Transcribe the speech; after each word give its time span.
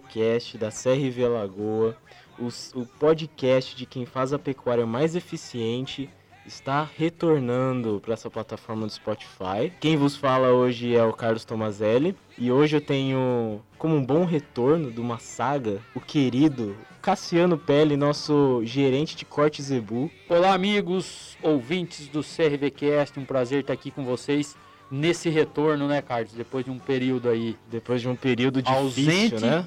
CRVcast 0.00 0.58
da 0.58 0.70
CRV 0.70 1.28
Lagoa, 1.28 1.96
o, 2.38 2.48
o 2.78 2.86
podcast 2.86 3.74
de 3.74 3.86
quem 3.86 4.04
faz 4.04 4.32
a 4.32 4.38
pecuária 4.38 4.86
mais 4.86 5.16
eficiente 5.16 6.08
está 6.46 6.88
retornando 6.96 8.00
para 8.00 8.14
essa 8.14 8.30
plataforma 8.30 8.86
do 8.86 8.92
Spotify. 8.92 9.72
Quem 9.80 9.96
vos 9.96 10.14
fala 10.14 10.52
hoje 10.52 10.94
é 10.94 11.02
o 11.02 11.12
Carlos 11.12 11.44
Tomazelli 11.44 12.14
e 12.38 12.52
hoje 12.52 12.76
eu 12.76 12.80
tenho 12.80 13.60
como 13.76 13.96
um 13.96 14.04
bom 14.04 14.24
retorno 14.24 14.92
de 14.92 15.00
uma 15.00 15.18
saga 15.18 15.80
o 15.94 16.00
querido 16.00 16.76
Cassiano 17.02 17.58
Pelle, 17.58 17.96
nosso 17.96 18.60
gerente 18.64 19.16
de 19.16 19.24
corte 19.24 19.60
Zebu. 19.60 20.10
Olá, 20.28 20.54
amigos, 20.54 21.36
ouvintes 21.42 22.06
do 22.08 22.20
CRVcast, 22.20 23.18
um 23.18 23.24
prazer 23.24 23.60
estar 23.60 23.72
aqui 23.72 23.90
com 23.90 24.04
vocês 24.04 24.56
nesse 24.90 25.28
retorno, 25.28 25.88
né, 25.88 26.00
Carlos? 26.00 26.32
Depois 26.32 26.64
de 26.64 26.70
um 26.70 26.78
período 26.78 27.28
aí. 27.28 27.56
Depois 27.70 28.00
de 28.00 28.08
um 28.08 28.16
período 28.16 28.62
difícil, 28.62 28.82
ausente, 28.82 29.34
né? 29.40 29.66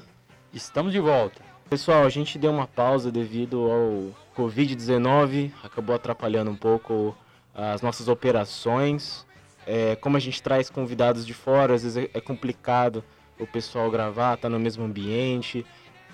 Estamos 0.52 0.92
de 0.92 0.98
volta. 0.98 1.40
Pessoal, 1.68 2.04
a 2.04 2.08
gente 2.08 2.36
deu 2.36 2.50
uma 2.50 2.66
pausa 2.66 3.12
devido 3.12 3.70
ao 3.70 4.12
Covid-19, 4.36 5.52
acabou 5.62 5.94
atrapalhando 5.94 6.50
um 6.50 6.56
pouco 6.56 7.16
as 7.54 7.80
nossas 7.82 8.08
operações. 8.08 9.24
É, 9.64 9.94
como 9.94 10.16
a 10.16 10.20
gente 10.20 10.42
traz 10.42 10.68
convidados 10.68 11.24
de 11.24 11.32
fora, 11.32 11.74
às 11.74 11.84
vezes 11.84 12.10
é 12.12 12.20
complicado 12.20 13.04
o 13.38 13.46
pessoal 13.46 13.88
gravar, 13.92 14.38
tá 14.38 14.48
no 14.48 14.58
mesmo 14.58 14.84
ambiente. 14.84 15.64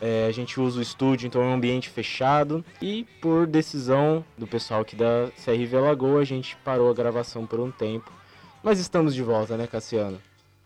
É, 0.02 0.26
a 0.26 0.32
gente 0.32 0.60
usa 0.60 0.80
o 0.80 0.82
estúdio, 0.82 1.26
então 1.26 1.40
é 1.40 1.46
um 1.46 1.54
ambiente 1.54 1.88
fechado. 1.88 2.62
E 2.82 3.06
por 3.22 3.46
decisão 3.46 4.22
do 4.36 4.46
pessoal 4.46 4.82
aqui 4.82 4.94
da 4.94 5.30
CRV 5.42 5.78
Lagoa, 5.78 6.20
a 6.20 6.24
gente 6.24 6.56
parou 6.56 6.90
a 6.90 6.94
gravação 6.94 7.46
por 7.46 7.58
um 7.58 7.70
tempo. 7.70 8.12
Mas 8.62 8.78
estamos 8.78 9.14
de 9.14 9.22
volta, 9.22 9.56
né, 9.56 9.66
Cassiano? 9.66 10.20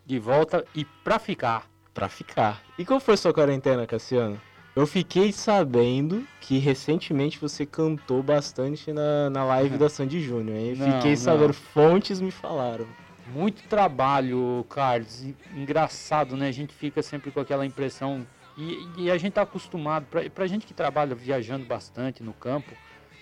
De 0.05 0.19
volta 0.19 0.65
e 0.75 0.83
pra 0.83 1.17
ficar. 1.17 1.70
Pra 1.93 2.07
ficar. 2.07 2.61
E 2.77 2.85
qual 2.85 2.99
foi 2.99 3.15
a 3.15 3.17
sua 3.17 3.33
quarentena, 3.33 3.85
Cassiano? 3.85 4.39
Eu 4.73 4.87
fiquei 4.87 5.33
sabendo 5.33 6.25
que 6.39 6.57
recentemente 6.57 7.37
você 7.37 7.65
cantou 7.65 8.23
bastante 8.23 8.93
na, 8.93 9.29
na 9.29 9.43
live 9.43 9.77
da 9.77 9.89
Sandy 9.89 10.21
Júnior, 10.21 10.57
hein? 10.57 10.75
Não, 10.77 10.93
fiquei 10.93 11.11
não. 11.11 11.17
sabendo, 11.17 11.53
fontes 11.53 12.21
me 12.21 12.31
falaram. 12.31 12.87
Muito 13.33 13.63
trabalho, 13.63 14.65
Carlos. 14.69 15.25
Engraçado, 15.53 16.37
né? 16.37 16.47
A 16.47 16.53
gente 16.53 16.73
fica 16.73 17.01
sempre 17.03 17.31
com 17.31 17.41
aquela 17.41 17.65
impressão. 17.65 18.25
E, 18.57 18.87
e 18.97 19.11
a 19.11 19.17
gente 19.17 19.33
tá 19.33 19.41
acostumado, 19.41 20.05
pra, 20.09 20.29
pra 20.29 20.47
gente 20.47 20.65
que 20.65 20.73
trabalha 20.73 21.13
viajando 21.13 21.65
bastante 21.65 22.23
no 22.23 22.33
campo, 22.33 22.71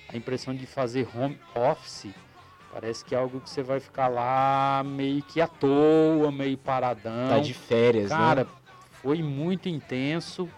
a 0.08 0.16
impressão 0.16 0.54
de 0.54 0.68
fazer 0.68 1.08
home 1.16 1.38
office 1.56 2.14
parece 2.72 3.04
que 3.04 3.16
é 3.16 3.18
algo 3.18 3.40
que 3.40 3.50
você 3.50 3.64
vai 3.64 3.80
ficar 3.80 4.08
lá 4.08 4.84
meio 4.86 5.22
que 5.24 5.42
à 5.42 5.48
toa, 5.48 6.32
meio 6.32 6.58
paradão. 6.58 7.30
Tá 7.30 7.40
de 7.40 7.54
férias, 7.54 8.10
Cara, 8.10 8.44
né? 8.44 8.50
Foi 9.02 9.22
muito 9.22 9.70
intenso. 9.70 10.50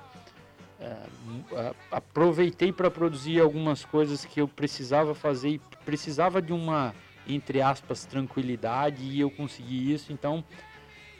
É, 0.79 1.73
aproveitei 1.91 2.71
para 2.71 2.89
produzir 2.89 3.39
algumas 3.39 3.85
coisas 3.85 4.25
que 4.25 4.41
eu 4.41 4.47
precisava 4.47 5.13
fazer 5.13 5.49
e 5.49 5.61
precisava 5.85 6.41
de 6.41 6.51
uma, 6.51 6.93
entre 7.27 7.61
aspas, 7.61 8.03
tranquilidade 8.05 9.03
e 9.03 9.19
eu 9.19 9.29
consegui 9.29 9.93
isso. 9.93 10.11
Então, 10.11 10.43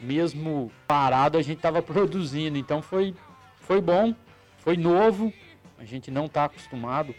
mesmo 0.00 0.70
parado, 0.86 1.38
a 1.38 1.42
gente 1.42 1.58
estava 1.58 1.80
produzindo. 1.82 2.58
Então, 2.58 2.82
foi, 2.82 3.14
foi 3.56 3.80
bom, 3.80 4.14
foi 4.58 4.76
novo. 4.76 5.32
A 5.78 5.84
gente 5.84 6.10
não 6.10 6.26
está 6.26 6.44
acostumado, 6.44 7.14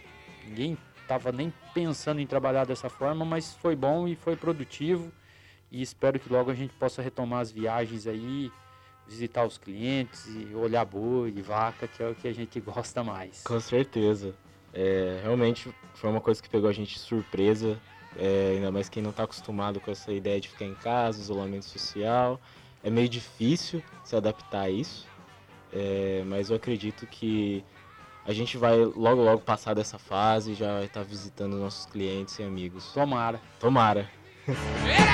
ninguém 0.46 0.78
estava 1.02 1.30
nem 1.30 1.52
pensando 1.74 2.20
em 2.20 2.26
trabalhar 2.26 2.64
dessa 2.64 2.88
forma, 2.88 3.24
mas 3.24 3.54
foi 3.56 3.76
bom 3.76 4.08
e 4.08 4.14
foi 4.14 4.36
produtivo. 4.36 5.12
E 5.70 5.82
espero 5.82 6.18
que 6.18 6.32
logo 6.32 6.50
a 6.50 6.54
gente 6.54 6.72
possa 6.74 7.02
retomar 7.02 7.40
as 7.40 7.50
viagens 7.50 8.06
aí, 8.06 8.50
visitar 9.06 9.44
os 9.44 9.58
clientes 9.58 10.26
e 10.26 10.54
olhar 10.54 10.84
boi 10.84 11.32
e 11.36 11.42
vaca, 11.42 11.86
que 11.86 12.02
é 12.02 12.08
o 12.08 12.14
que 12.14 12.26
a 12.28 12.32
gente 12.32 12.58
gosta 12.60 13.02
mais. 13.04 13.42
Com 13.42 13.60
certeza. 13.60 14.34
É, 14.72 15.20
realmente 15.22 15.72
foi 15.94 16.10
uma 16.10 16.20
coisa 16.20 16.42
que 16.42 16.48
pegou 16.48 16.68
a 16.68 16.72
gente 16.72 16.94
de 16.94 17.00
surpresa. 17.00 17.78
é, 18.16 18.52
ainda 18.56 18.70
mais 18.72 18.88
quem 18.88 19.02
não 19.02 19.12
tá 19.12 19.24
acostumado 19.24 19.80
com 19.80 19.90
essa 19.90 20.12
ideia 20.12 20.40
de 20.40 20.48
ficar 20.48 20.64
em 20.64 20.74
casa, 20.74 21.20
isolamento 21.20 21.64
social. 21.64 22.40
É 22.82 22.90
meio 22.90 23.08
difícil 23.08 23.82
se 24.04 24.14
adaptar 24.16 24.62
a 24.62 24.70
isso. 24.70 25.06
é, 25.72 26.22
mas 26.26 26.50
eu 26.50 26.56
acredito 26.56 27.06
que 27.06 27.64
a 28.26 28.32
gente 28.32 28.56
vai 28.56 28.76
logo 28.78 29.22
logo 29.22 29.42
passar 29.42 29.74
dessa 29.74 29.98
fase 29.98 30.52
e 30.52 30.54
já 30.54 30.74
vai 30.74 30.84
estar 30.86 31.02
visitando 31.02 31.56
nossos 31.56 31.86
clientes 31.86 32.38
e 32.38 32.42
amigos. 32.42 32.90
Tomara. 32.92 33.40
Tomara. 33.60 34.08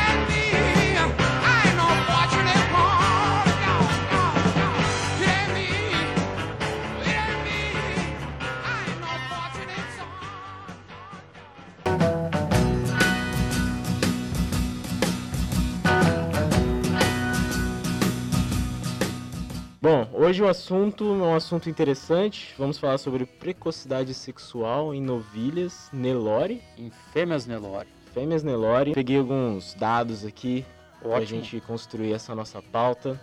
hoje 20.31 20.43
o 20.45 20.49
assunto 20.49 21.05
é 21.05 21.25
um 21.25 21.35
assunto 21.35 21.69
interessante. 21.69 22.55
Vamos 22.57 22.79
falar 22.79 22.99
sobre 22.99 23.27
precocidade 23.27 24.15
sexual 24.15 24.95
em 24.95 25.03
novilhas 25.03 25.91
Nelore, 25.93 26.63
Em 26.79 26.89
fêmeas 27.13 27.47
Nelore. 27.47 27.89
fêmeas 28.15 28.45
Nelore. 28.45 28.95
Peguei 28.95 29.19
alguns 29.19 29.75
dados 29.75 30.25
aqui 30.25 30.65
para 31.03 31.17
a 31.17 31.25
gente 31.25 31.61
construir 31.63 32.13
essa 32.13 32.33
nossa 32.33 32.63
pauta. 32.63 33.21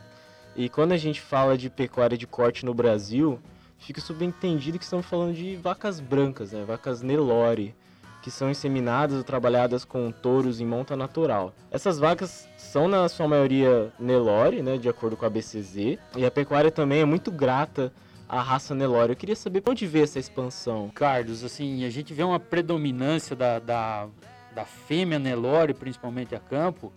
E 0.53 0.67
quando 0.67 0.91
a 0.91 0.97
gente 0.97 1.21
fala 1.21 1.57
de 1.57 1.69
pecuária 1.69 2.17
de 2.17 2.27
corte 2.27 2.65
no 2.65 2.73
Brasil, 2.73 3.39
fica 3.77 4.01
subentendido 4.01 4.77
que 4.77 4.83
estamos 4.83 5.05
falando 5.05 5.33
de 5.33 5.55
vacas 5.55 6.01
brancas, 6.01 6.51
né? 6.51 6.65
vacas 6.65 7.01
Nelore, 7.01 7.73
que 8.27 8.31
são 8.31 8.51
inseminadas 8.51 9.15
ou 9.15 9.23
trabalhadas 9.23 9.85
com 9.85 10.11
touros 10.11 10.59
em 10.59 10.65
monta 10.65 10.97
natural. 10.97 11.53
Essas 11.71 11.97
vacas 11.97 12.45
são, 12.57 12.85
na 12.85 13.07
sua 13.07 13.25
maioria, 13.25 13.89
Nelore, 13.97 14.61
né? 14.61 14.77
de 14.77 14.89
acordo 14.89 15.15
com 15.15 15.25
a 15.25 15.29
BCZ, 15.29 15.97
e 16.13 16.25
a 16.25 16.29
pecuária 16.29 16.69
também 16.69 16.99
é 16.99 17.05
muito 17.05 17.31
grata 17.31 17.89
à 18.27 18.41
raça 18.41 18.75
Nelore. 18.75 19.13
Eu 19.13 19.15
queria 19.15 19.35
saber 19.35 19.63
onde 19.65 19.87
veio 19.87 20.03
essa 20.03 20.19
expansão. 20.19 20.91
Carlos, 20.93 21.41
assim, 21.41 21.85
a 21.85 21.89
gente 21.89 22.13
vê 22.13 22.21
uma 22.21 22.37
predominância 22.37 23.33
da, 23.33 23.59
da, 23.59 24.09
da 24.53 24.65
fêmea 24.65 25.17
Nelore, 25.17 25.73
principalmente 25.73 26.35
a 26.35 26.39
campo, 26.39 26.91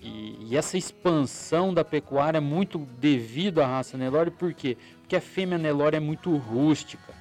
e, 0.00 0.46
e 0.48 0.56
essa 0.56 0.78
expansão 0.78 1.74
da 1.74 1.84
pecuária 1.84 2.38
é 2.38 2.40
muito 2.40 2.78
devido 2.98 3.60
à 3.60 3.66
raça 3.66 3.98
Nelore, 3.98 4.30
por 4.30 4.54
quê? 4.54 4.78
Porque 5.02 5.14
a 5.14 5.20
fêmea 5.20 5.58
Nelore 5.58 5.96
é 5.96 6.00
muito 6.00 6.34
rústica. 6.34 7.12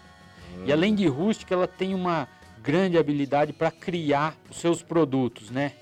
E 0.66 0.72
além 0.72 0.96
de 0.96 1.08
rústica, 1.08 1.54
ela 1.54 1.68
tem 1.68 1.94
uma 1.94 2.28
grande 2.62 2.98
habilidade 2.98 3.54
para 3.54 3.72
criar 3.72 4.36
os 4.50 4.58
seus 4.58 4.82
produtos, 4.82 5.50
né? 5.50 5.74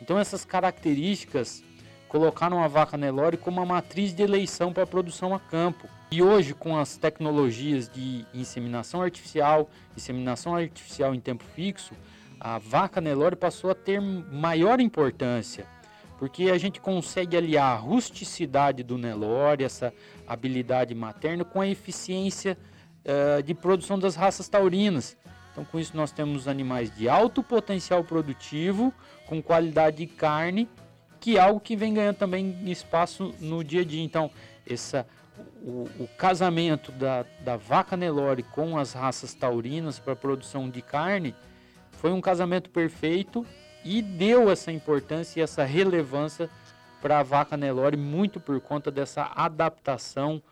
Então 0.00 0.18
essas 0.18 0.44
características 0.44 1.62
colocaram 2.08 2.62
a 2.62 2.68
vaca 2.68 2.96
Nelore 2.96 3.36
como 3.36 3.60
uma 3.60 3.66
matriz 3.66 4.14
de 4.14 4.22
eleição 4.22 4.72
para 4.72 4.84
a 4.84 4.86
produção 4.86 5.34
a 5.34 5.40
campo. 5.40 5.88
E 6.12 6.22
hoje, 6.22 6.54
com 6.54 6.78
as 6.78 6.96
tecnologias 6.96 7.88
de 7.88 8.24
inseminação 8.32 9.02
artificial, 9.02 9.68
inseminação 9.96 10.54
artificial 10.54 11.12
em 11.12 11.18
tempo 11.18 11.42
fixo, 11.56 11.92
a 12.38 12.58
vaca 12.58 13.00
Nelore 13.00 13.34
passou 13.34 13.70
a 13.70 13.74
ter 13.74 14.00
maior 14.00 14.80
importância, 14.80 15.66
porque 16.18 16.50
a 16.50 16.58
gente 16.58 16.80
consegue 16.80 17.36
aliar 17.36 17.72
a 17.72 17.76
rusticidade 17.76 18.82
do 18.82 18.96
Nelore, 18.96 19.64
essa 19.64 19.92
habilidade 20.26 20.94
materna, 20.94 21.44
com 21.44 21.60
a 21.60 21.66
eficiência 21.66 22.56
eh, 23.04 23.42
de 23.42 23.54
produção 23.54 23.98
das 23.98 24.14
raças 24.14 24.48
taurinas. 24.48 25.16
Então, 25.54 25.64
com 25.64 25.78
isso, 25.78 25.96
nós 25.96 26.10
temos 26.10 26.48
animais 26.48 26.92
de 26.92 27.08
alto 27.08 27.40
potencial 27.40 28.02
produtivo, 28.02 28.92
com 29.28 29.40
qualidade 29.40 29.98
de 29.98 30.06
carne, 30.08 30.68
que 31.20 31.38
é 31.38 31.40
algo 31.40 31.60
que 31.60 31.76
vem 31.76 31.94
ganhando 31.94 32.16
também 32.16 32.68
espaço 32.68 33.32
no 33.38 33.62
dia 33.62 33.82
a 33.82 33.84
dia. 33.84 34.02
Então, 34.02 34.28
essa, 34.68 35.06
o, 35.62 35.88
o 36.00 36.08
casamento 36.18 36.90
da, 36.90 37.24
da 37.40 37.56
vaca 37.56 37.96
Nelore 37.96 38.42
com 38.42 38.76
as 38.76 38.92
raças 38.92 39.32
taurinas 39.32 40.00
para 40.00 40.16
produção 40.16 40.68
de 40.68 40.82
carne 40.82 41.36
foi 41.92 42.10
um 42.10 42.20
casamento 42.20 42.68
perfeito 42.68 43.46
e 43.84 44.02
deu 44.02 44.50
essa 44.50 44.72
importância 44.72 45.38
e 45.38 45.42
essa 45.42 45.62
relevância 45.62 46.50
para 47.00 47.20
a 47.20 47.22
vaca 47.22 47.56
Nelore, 47.56 47.96
muito 47.96 48.40
por 48.40 48.60
conta 48.60 48.90
dessa 48.90 49.30
adaptação 49.36 50.42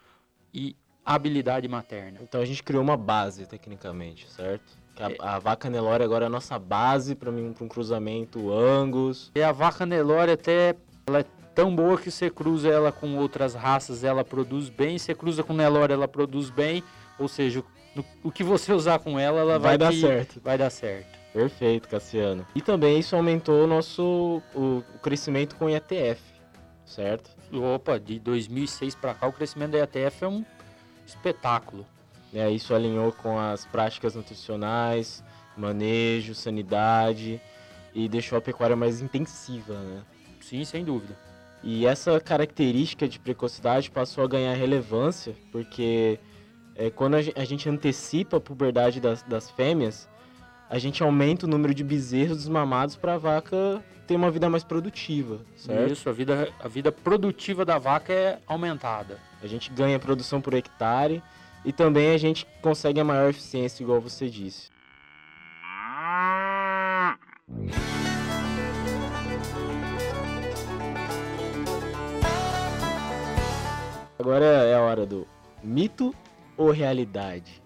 e 0.54 0.76
habilidade 1.04 1.66
materna. 1.66 2.20
Então 2.22 2.40
a 2.40 2.44
gente 2.44 2.62
criou 2.62 2.82
uma 2.82 2.96
base, 2.96 3.46
tecnicamente, 3.46 4.30
certo? 4.30 4.81
Que 5.10 5.16
a, 5.22 5.34
a 5.34 5.38
vaca 5.38 5.68
Nelore 5.70 6.02
agora 6.04 6.24
é 6.24 6.26
a 6.26 6.30
nossa 6.30 6.58
base 6.58 7.14
para 7.14 7.30
um 7.30 7.52
cruzamento 7.68 8.52
Angus. 8.52 9.30
E 9.34 9.42
a 9.42 9.52
vaca 9.52 9.84
Nelore 9.86 10.32
até 10.32 10.74
ela 11.06 11.20
é 11.20 11.24
tão 11.54 11.74
boa 11.74 11.98
que 11.98 12.10
você 12.10 12.30
cruza 12.30 12.68
ela 12.68 12.90
com 12.92 13.16
outras 13.16 13.54
raças, 13.54 14.04
ela 14.04 14.24
produz 14.24 14.68
bem. 14.68 14.98
Você 14.98 15.14
cruza 15.14 15.42
com 15.42 15.52
Nelore, 15.52 15.92
ela 15.92 16.08
produz 16.08 16.48
bem. 16.50 16.82
Ou 17.18 17.28
seja, 17.28 17.62
no- 17.94 18.04
o 18.22 18.30
que 18.32 18.42
você 18.42 18.72
usar 18.72 18.98
com 18.98 19.18
ela, 19.18 19.40
ela 19.40 19.58
vai, 19.58 19.76
Vai 19.76 19.78
dar 19.78 19.90
te- 19.92 20.00
certo. 20.00 20.40
Vai 20.42 20.56
dar 20.58 20.70
certo. 20.70 21.18
Perfeito, 21.32 21.88
Cassiano. 21.88 22.46
E 22.54 22.60
também 22.60 22.98
isso 22.98 23.16
aumentou 23.16 23.64
o 23.64 23.66
nosso 23.66 24.42
o, 24.54 24.82
o 24.94 24.98
crescimento 25.02 25.56
com 25.56 25.68
IATF. 25.68 26.20
certo? 26.84 27.30
Opa, 27.74 27.98
de 27.98 28.18
2006 28.18 28.94
para 28.94 29.14
cá 29.14 29.26
o 29.26 29.32
crescimento 29.32 29.72
da 29.72 29.78
IATF 29.78 30.24
é 30.24 30.28
um 30.28 30.44
espetáculo. 31.06 31.86
É, 32.34 32.50
isso 32.50 32.74
alinhou 32.74 33.12
com 33.12 33.38
as 33.38 33.66
práticas 33.66 34.14
nutricionais, 34.14 35.22
manejo, 35.56 36.34
sanidade 36.34 37.40
e 37.94 38.08
deixou 38.08 38.38
a 38.38 38.40
pecuária 38.40 38.74
mais 38.74 39.02
intensiva, 39.02 39.74
né? 39.74 40.02
Sim, 40.40 40.64
sem 40.64 40.84
dúvida. 40.84 41.16
E 41.62 41.86
essa 41.86 42.18
característica 42.18 43.06
de 43.06 43.20
precocidade 43.20 43.90
passou 43.90 44.24
a 44.24 44.26
ganhar 44.26 44.54
relevância 44.54 45.34
porque 45.52 46.18
é, 46.74 46.90
quando 46.90 47.14
a 47.14 47.44
gente 47.44 47.68
antecipa 47.68 48.38
a 48.38 48.40
puberdade 48.40 49.00
das, 49.00 49.22
das 49.22 49.50
fêmeas, 49.50 50.08
a 50.68 50.78
gente 50.78 51.02
aumenta 51.02 51.46
o 51.46 51.48
número 51.48 51.74
de 51.74 51.84
bezerros 51.84 52.38
desmamados 52.38 52.96
para 52.96 53.14
a 53.14 53.18
vaca 53.18 53.84
ter 54.06 54.16
uma 54.16 54.30
vida 54.30 54.48
mais 54.48 54.64
produtiva, 54.64 55.40
certo? 55.54 55.92
Isso, 55.92 56.08
a 56.08 56.12
vida, 56.12 56.48
a 56.58 56.66
vida 56.66 56.90
produtiva 56.90 57.64
da 57.64 57.78
vaca 57.78 58.12
é 58.12 58.38
aumentada. 58.46 59.18
A 59.42 59.46
gente 59.46 59.70
ganha 59.70 59.98
produção 59.98 60.40
por 60.40 60.54
hectare 60.54 61.22
e 61.64 61.72
também 61.72 62.10
a 62.10 62.18
gente 62.18 62.46
consegue 62.60 63.00
a 63.00 63.04
maior 63.04 63.30
eficiência, 63.30 63.82
igual 63.82 64.00
você 64.00 64.28
disse. 64.28 64.70
Agora 74.18 74.44
é 74.44 74.74
a 74.74 74.80
hora 74.80 75.04
do 75.04 75.26
mito 75.62 76.14
ou 76.56 76.70
realidade? 76.70 77.60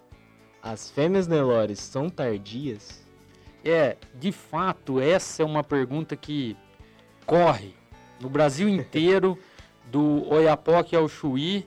As 0.62 0.90
fêmeas 0.90 1.26
Nelores 1.26 1.78
são 1.78 2.08
tardias? 2.08 3.06
É, 3.64 3.96
de 4.14 4.32
fato, 4.32 5.00
essa 5.00 5.42
é 5.42 5.46
uma 5.46 5.62
pergunta 5.62 6.16
que 6.16 6.56
corre 7.26 7.74
no 8.20 8.30
Brasil 8.30 8.68
inteiro, 8.70 9.38
do 9.90 10.26
Oiapoque 10.32 10.96
ao 10.96 11.08
Chuí, 11.08 11.64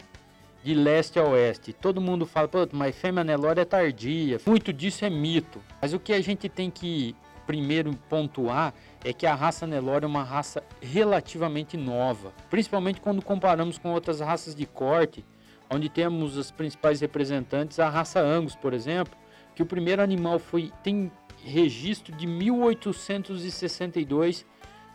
de 0.64 0.74
leste 0.74 1.20
a 1.20 1.24
oeste. 1.24 1.74
Todo 1.74 2.02
mundo 2.02 2.26
fala, 2.26 2.50
mas 2.72 2.96
fêmea 2.96 3.24
Nelore 3.24 3.62
é 3.62 3.66
tardia. 3.66 4.40
Muito 4.46 4.74
disso 4.74 5.06
é 5.06 5.10
mito. 5.10 5.62
Mas 5.82 5.94
o 5.94 6.00
que 6.00 6.14
a 6.14 6.22
gente 6.22 6.50
tem 6.50 6.70
que 6.70 7.16
primeiro 7.48 7.96
pontuar 8.08 8.74
é 9.04 9.12
que 9.12 9.26
a 9.26 9.34
raça 9.34 9.66
Nelore 9.66 10.04
é 10.04 10.08
uma 10.08 10.24
raça 10.24 10.64
relativamente 10.80 11.76
nova, 11.76 12.32
principalmente 12.48 13.02
quando 13.02 13.24
comparamos 13.24 13.80
com 13.80 13.92
outras 13.92 14.20
raças 14.20 14.54
de 14.54 14.68
corte, 14.68 15.26
onde 15.68 15.90
temos 15.90 16.38
as 16.38 16.52
principais 16.52 17.02
representantes, 17.02 17.80
a 17.80 17.90
raça 17.90 18.20
Angus, 18.20 18.56
por 18.56 18.72
exemplo, 18.72 19.18
que 19.56 19.64
o 19.64 19.66
primeiro 19.66 20.00
animal 20.02 20.38
foi 20.38 20.72
tem 20.84 21.12
registro 21.44 22.16
de 22.16 22.28
1862, 22.28 24.46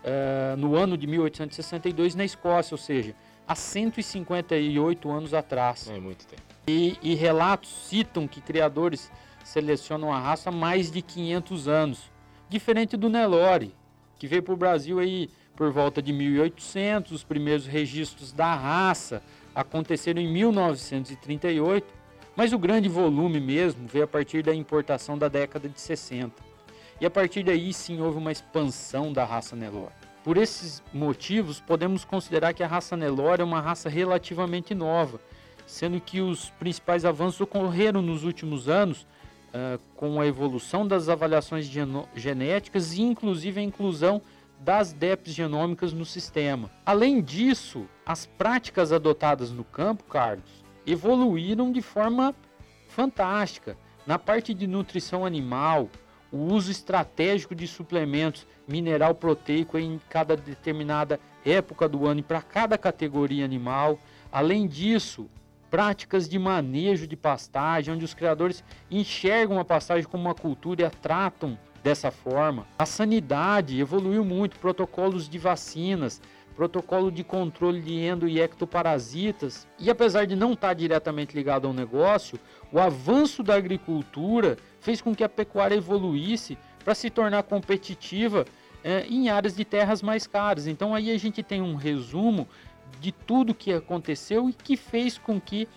eh, 0.04 0.54
no 0.56 0.76
ano 0.76 0.96
de 0.96 1.08
1862 1.08 2.14
na 2.14 2.24
Escócia, 2.24 2.74
ou 2.74 2.78
seja, 2.78 3.16
há 3.46 3.54
158 3.54 5.10
anos 5.10 5.34
atrás. 5.34 5.88
É 5.88 5.98
muito 5.98 6.26
tempo. 6.26 6.42
E, 6.66 6.96
e 7.02 7.14
relatos 7.14 7.70
citam 7.88 8.26
que 8.26 8.40
criadores 8.40 9.10
selecionam 9.44 10.12
a 10.12 10.18
raça 10.18 10.48
há 10.48 10.52
mais 10.52 10.90
de 10.90 11.02
500 11.02 11.68
anos, 11.68 12.10
diferente 12.48 12.96
do 12.96 13.08
Nelore, 13.08 13.74
que 14.18 14.26
veio 14.26 14.42
para 14.42 14.54
o 14.54 14.56
Brasil 14.56 14.98
aí 14.98 15.28
por 15.54 15.70
volta 15.70 16.00
de 16.00 16.12
1800. 16.12 17.12
Os 17.12 17.24
primeiros 17.24 17.66
registros 17.66 18.32
da 18.32 18.54
raça 18.54 19.22
aconteceram 19.54 20.20
em 20.20 20.32
1938, 20.32 21.86
mas 22.34 22.52
o 22.52 22.58
grande 22.58 22.88
volume 22.88 23.38
mesmo 23.38 23.86
veio 23.86 24.04
a 24.04 24.08
partir 24.08 24.42
da 24.42 24.54
importação 24.54 25.16
da 25.16 25.28
década 25.28 25.68
de 25.68 25.80
60. 25.80 26.42
E 27.00 27.06
a 27.06 27.10
partir 27.10 27.44
daí 27.44 27.72
sim 27.72 28.00
houve 28.00 28.18
uma 28.18 28.32
expansão 28.32 29.12
da 29.12 29.24
raça 29.24 29.54
Nelore. 29.54 30.03
Por 30.24 30.38
esses 30.38 30.82
motivos, 30.90 31.60
podemos 31.60 32.02
considerar 32.02 32.54
que 32.54 32.62
a 32.62 32.66
raça 32.66 32.96
Nelore 32.96 33.42
é 33.42 33.44
uma 33.44 33.60
raça 33.60 33.90
relativamente 33.90 34.74
nova, 34.74 35.20
sendo 35.66 36.00
que 36.00 36.22
os 36.22 36.48
principais 36.48 37.04
avanços 37.04 37.42
ocorreram 37.42 38.00
nos 38.00 38.24
últimos 38.24 38.66
anos 38.66 39.06
ah, 39.52 39.78
com 39.94 40.18
a 40.18 40.26
evolução 40.26 40.88
das 40.88 41.10
avaliações 41.10 41.70
genéticas 42.16 42.94
e 42.94 43.02
inclusive 43.02 43.60
a 43.60 43.62
inclusão 43.62 44.22
das 44.58 44.94
DEPs 44.94 45.34
genômicas 45.34 45.92
no 45.92 46.06
sistema. 46.06 46.70
Além 46.86 47.20
disso, 47.20 47.86
as 48.06 48.24
práticas 48.24 48.92
adotadas 48.92 49.50
no 49.50 49.62
campo, 49.62 50.04
Carlos, 50.04 50.64
evoluíram 50.86 51.70
de 51.70 51.82
forma 51.82 52.34
fantástica. 52.88 53.76
Na 54.06 54.18
parte 54.18 54.54
de 54.54 54.66
nutrição 54.66 55.26
animal, 55.26 55.90
o 56.34 56.52
uso 56.52 56.68
estratégico 56.68 57.54
de 57.54 57.64
suplementos 57.68 58.44
mineral 58.66 59.14
proteico 59.14 59.78
em 59.78 60.00
cada 60.10 60.36
determinada 60.36 61.20
época 61.46 61.88
do 61.88 62.08
ano 62.08 62.18
e 62.18 62.22
para 62.24 62.42
cada 62.42 62.76
categoria 62.76 63.44
animal. 63.44 64.00
Além 64.32 64.66
disso, 64.66 65.30
práticas 65.70 66.28
de 66.28 66.36
manejo 66.36 67.06
de 67.06 67.16
pastagem, 67.16 67.94
onde 67.94 68.04
os 68.04 68.14
criadores 68.14 68.64
enxergam 68.90 69.60
a 69.60 69.64
pastagem 69.64 70.08
como 70.08 70.24
uma 70.24 70.34
cultura 70.34 70.82
e 70.82 70.84
a 70.84 70.90
tratam 70.90 71.56
dessa 71.84 72.10
forma. 72.10 72.66
A 72.76 72.84
sanidade 72.84 73.78
evoluiu 73.78 74.24
muito, 74.24 74.58
protocolos 74.58 75.28
de 75.28 75.38
vacinas, 75.38 76.20
protocolo 76.54 77.10
de 77.10 77.24
controle 77.24 77.80
de 77.80 77.94
endo 77.94 78.28
e 78.28 78.40
ectoparasitas. 78.40 79.66
E 79.78 79.90
apesar 79.90 80.26
de 80.26 80.36
não 80.36 80.52
estar 80.52 80.74
diretamente 80.74 81.34
ligado 81.34 81.66
ao 81.66 81.72
negócio, 81.72 82.38
o 82.72 82.78
avanço 82.78 83.42
da 83.42 83.54
agricultura 83.54 84.56
fez 84.80 85.00
com 85.00 85.14
que 85.14 85.24
a 85.24 85.28
pecuária 85.28 85.74
evoluísse 85.74 86.56
para 86.84 86.94
se 86.94 87.10
tornar 87.10 87.42
competitiva 87.44 88.44
eh, 88.82 89.06
em 89.08 89.28
áreas 89.28 89.56
de 89.56 89.64
terras 89.64 90.02
mais 90.02 90.26
caras. 90.26 90.66
Então 90.66 90.94
aí 90.94 91.10
a 91.10 91.18
gente 91.18 91.42
tem 91.42 91.60
um 91.60 91.74
resumo 91.74 92.46
de 93.00 93.10
tudo 93.10 93.54
que 93.54 93.72
aconteceu 93.72 94.48
e 94.48 94.52
que 94.52 94.76
fez 94.76 95.18
com 95.18 95.40
que 95.40 95.68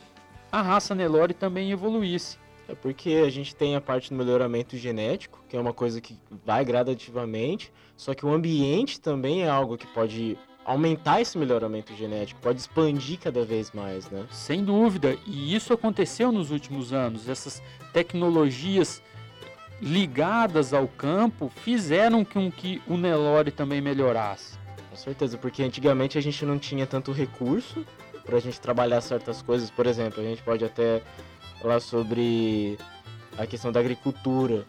a 0.51 0.62
raça 0.62 0.94
Nelore 0.94 1.33
também 1.33 1.71
evoluísse. 1.71 2.38
É 2.68 2.75
porque 2.75 3.24
a 3.25 3.29
gente 3.29 3.55
tem 3.55 3.75
a 3.75 3.81
parte 3.81 4.10
do 4.10 4.15
melhoramento 4.15 4.75
genético, 4.75 5.41
que 5.48 5.55
é 5.55 5.60
uma 5.60 5.74
coisa 5.74 6.01
que 6.01 6.17
vai 6.46 6.65
gradativamente, 6.65 7.72
só 7.96 8.13
que 8.13 8.25
o 8.25 8.29
ambiente 8.29 9.00
também 9.00 9.43
é 9.43 9.50
algo 9.50 9.77
que 9.77 9.88
pode 9.88 10.38
aumentar 10.67 11.21
esse 11.21 11.38
melhoramento 11.38 11.95
genético, 11.95 12.41
pode 12.41 12.59
expandir 12.59 13.17
cada 13.17 13.45
vez 13.45 13.71
mais, 13.71 14.09
né? 14.09 14.25
Sem 14.29 14.65
dúvida, 14.65 15.17
e 15.25 15.55
isso 15.55 15.71
aconteceu 15.71 16.29
nos 16.29 16.51
últimos 16.51 16.91
anos. 16.91 17.29
Essas 17.29 17.63
tecnologias 17.93 19.01
ligadas 19.81 20.74
ao 20.74 20.86
campo 20.86 21.50
fizeram 21.63 22.25
com 22.25 22.51
que 22.51 22.81
o 22.86 22.97
Nelore 22.97 23.50
também 23.50 23.79
melhorasse. 23.79 24.57
Com 24.89 24.97
certeza, 24.97 25.38
porque 25.38 25.63
antigamente 25.63 26.17
a 26.17 26.21
gente 26.21 26.43
não 26.45 26.59
tinha 26.59 26.86
tanto 26.86 27.13
recurso 27.13 27.86
pra 28.25 28.38
gente 28.41 28.59
trabalhar 28.59 29.00
certas 29.00 29.41
coisas. 29.41 29.71
Por 29.71 29.88
exemplo, 29.88 30.21
a 30.21 30.25
gente 30.25 30.43
pode 30.43 30.65
até 30.65 31.01
falar 31.62 31.79
sobre 31.79 32.77
a 33.38 33.47
questão 33.47 33.71
da 33.71 33.79
agricultura. 33.79 34.65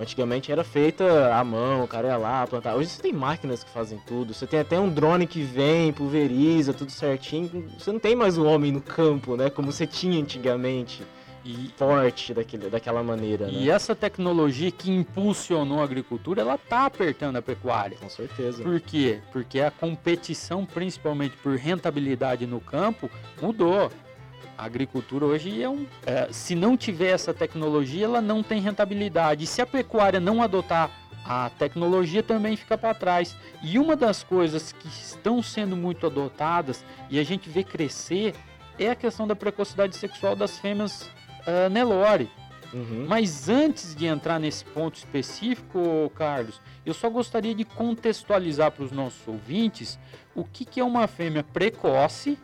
Antigamente 0.00 0.50
era 0.50 0.64
feita 0.64 1.34
à 1.34 1.44
mão, 1.44 1.84
o 1.84 1.88
cara 1.88 2.08
ia 2.08 2.16
lá 2.16 2.46
plantar. 2.46 2.74
Hoje 2.74 2.88
você 2.88 3.02
tem 3.02 3.12
máquinas 3.12 3.62
que 3.62 3.70
fazem 3.70 4.00
tudo. 4.06 4.32
Você 4.32 4.46
tem 4.46 4.60
até 4.60 4.80
um 4.80 4.88
drone 4.88 5.26
que 5.26 5.42
vem, 5.42 5.92
pulveriza, 5.92 6.72
tudo 6.72 6.90
certinho. 6.90 7.68
Você 7.78 7.92
não 7.92 8.00
tem 8.00 8.16
mais 8.16 8.38
o 8.38 8.44
homem 8.46 8.72
no 8.72 8.80
campo, 8.80 9.36
né? 9.36 9.50
Como 9.50 9.70
você 9.70 9.86
tinha 9.86 10.18
antigamente. 10.18 11.02
E, 11.42 11.70
Forte 11.74 12.34
daquele, 12.34 12.68
daquela 12.68 13.02
maneira, 13.02 13.46
né? 13.46 13.52
e 13.54 13.70
essa 13.70 13.94
tecnologia 13.94 14.70
que 14.70 14.90
impulsionou 14.90 15.80
a 15.80 15.84
agricultura, 15.84 16.42
ela 16.42 16.56
está 16.56 16.84
apertando 16.84 17.36
a 17.36 17.40
pecuária. 17.40 17.96
Com 17.98 18.10
certeza. 18.10 18.62
Por 18.62 18.78
quê? 18.78 19.20
Porque 19.32 19.58
a 19.58 19.70
competição, 19.70 20.66
principalmente 20.66 21.34
por 21.38 21.56
rentabilidade 21.56 22.46
no 22.46 22.60
campo, 22.60 23.10
mudou. 23.40 23.90
A 24.60 24.66
agricultura 24.66 25.24
hoje 25.24 25.62
é 25.62 25.70
um. 25.70 25.86
é, 26.04 26.28
se 26.30 26.54
não 26.54 26.76
tiver 26.76 27.12
essa 27.12 27.32
tecnologia, 27.32 28.04
ela 28.04 28.20
não 28.20 28.42
tem 28.42 28.60
rentabilidade. 28.60 29.44
E 29.44 29.46
se 29.46 29.62
a 29.62 29.66
pecuária 29.66 30.20
não 30.20 30.42
adotar 30.42 30.90
a 31.24 31.48
tecnologia, 31.58 32.22
também 32.22 32.58
fica 32.58 32.76
para 32.76 32.92
trás. 32.92 33.34
E 33.62 33.78
uma 33.78 33.96
das 33.96 34.22
coisas 34.22 34.70
que 34.72 34.86
estão 34.86 35.42
sendo 35.42 35.74
muito 35.74 36.06
adotadas 36.06 36.84
e 37.08 37.18
a 37.18 37.22
gente 37.24 37.48
vê 37.48 37.64
crescer 37.64 38.34
é 38.78 38.90
a 38.90 38.94
questão 38.94 39.26
da 39.26 39.34
precocidade 39.34 39.96
sexual 39.96 40.36
das 40.36 40.58
fêmeas 40.58 41.10
ah, 41.46 41.70
Nelore. 41.70 42.28
Uhum. 42.74 43.06
Mas 43.08 43.48
antes 43.48 43.94
de 43.94 44.04
entrar 44.04 44.38
nesse 44.38 44.66
ponto 44.66 44.96
específico, 44.96 46.12
Carlos, 46.14 46.60
eu 46.84 46.92
só 46.92 47.08
gostaria 47.08 47.54
de 47.54 47.64
contextualizar 47.64 48.72
para 48.72 48.84
os 48.84 48.92
nossos 48.92 49.26
ouvintes 49.26 49.98
o 50.34 50.44
que, 50.44 50.66
que 50.66 50.80
é 50.80 50.84
uma 50.84 51.06
fêmea 51.06 51.42
precoce 51.42 52.38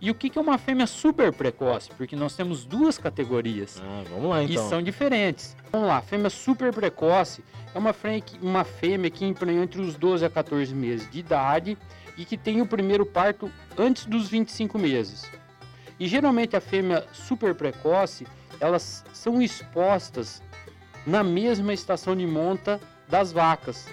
e 0.00 0.10
o 0.10 0.14
que, 0.14 0.28
que 0.30 0.38
é 0.38 0.42
uma 0.42 0.58
fêmea 0.58 0.86
super 0.86 1.32
precoce, 1.32 1.88
porque 1.96 2.14
nós 2.14 2.34
temos 2.36 2.64
duas 2.64 2.98
categorias 2.98 3.80
Ah, 3.84 4.02
vamos 4.10 4.30
lá 4.30 4.42
e 4.42 4.52
então. 4.52 4.68
são 4.68 4.82
diferentes. 4.82 5.56
Vamos 5.72 5.88
lá, 5.88 6.00
fêmea 6.02 6.30
super 6.30 6.72
precoce 6.72 7.42
é 7.74 7.78
uma 7.78 7.92
fêmea, 7.92 8.20
que- 8.20 8.38
uma 8.40 8.64
fêmea 8.64 9.10
que 9.10 9.24
emprenhou 9.24 9.62
entre 9.64 9.80
os 9.80 9.94
12 9.96 10.24
a 10.24 10.30
14 10.30 10.74
meses 10.74 11.10
de 11.10 11.18
idade 11.20 11.76
e 12.16 12.24
que 12.24 12.36
tem 12.36 12.60
o 12.60 12.66
primeiro 12.66 13.04
parto 13.06 13.50
antes 13.76 14.06
dos 14.06 14.28
25 14.28 14.78
meses. 14.78 15.30
E 15.98 16.06
geralmente 16.06 16.56
a 16.56 16.60
fêmea 16.60 17.06
super 17.12 17.54
precoce, 17.54 18.26
elas 18.60 19.04
são 19.12 19.40
expostas 19.40 20.42
na 21.06 21.22
mesma 21.22 21.72
estação 21.72 22.14
de 22.16 22.26
monta 22.26 22.80
das 23.08 23.32
vacas. 23.32 23.86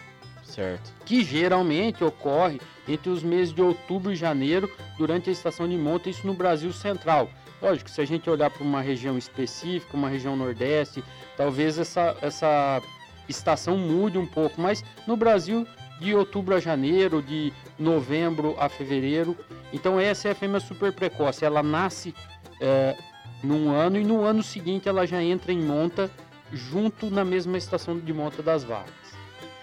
Certo. 0.43 0.91
que 1.05 1.23
geralmente 1.23 2.03
ocorre 2.03 2.59
entre 2.87 3.09
os 3.09 3.23
meses 3.23 3.53
de 3.53 3.61
outubro 3.61 4.11
e 4.11 4.15
janeiro, 4.15 4.69
durante 4.97 5.29
a 5.29 5.33
estação 5.33 5.67
de 5.67 5.77
monta, 5.77 6.09
isso 6.09 6.27
no 6.27 6.33
Brasil 6.33 6.71
Central. 6.73 7.29
Lógico, 7.61 7.89
se 7.89 8.01
a 8.01 8.05
gente 8.05 8.29
olhar 8.29 8.49
para 8.49 8.63
uma 8.63 8.81
região 8.81 9.17
específica, 9.17 9.95
uma 9.95 10.09
região 10.09 10.35
nordeste, 10.35 11.03
talvez 11.37 11.79
essa, 11.79 12.15
essa 12.21 12.81
estação 13.27 13.77
mude 13.77 14.17
um 14.17 14.27
pouco, 14.27 14.59
mas 14.59 14.83
no 15.07 15.15
Brasil, 15.15 15.65
de 15.99 16.13
outubro 16.13 16.55
a 16.55 16.59
janeiro, 16.59 17.21
de 17.21 17.53
novembro 17.79 18.55
a 18.59 18.67
fevereiro. 18.67 19.37
Então, 19.71 19.97
essa 19.97 20.27
é 20.27 20.31
a 20.31 20.35
fêmea 20.35 20.59
super 20.59 20.91
precoce, 20.91 21.45
ela 21.45 21.63
nasce 21.63 22.13
é, 22.59 22.97
num 23.41 23.71
ano 23.71 23.97
e 23.97 24.03
no 24.03 24.23
ano 24.23 24.43
seguinte 24.43 24.89
ela 24.89 25.05
já 25.05 25.21
entra 25.23 25.51
em 25.51 25.61
monta 25.61 26.11
junto 26.51 27.09
na 27.09 27.23
mesma 27.25 27.57
estação 27.57 27.97
de 27.97 28.13
monta 28.13 28.43
das 28.43 28.63
vacas. 28.63 29.02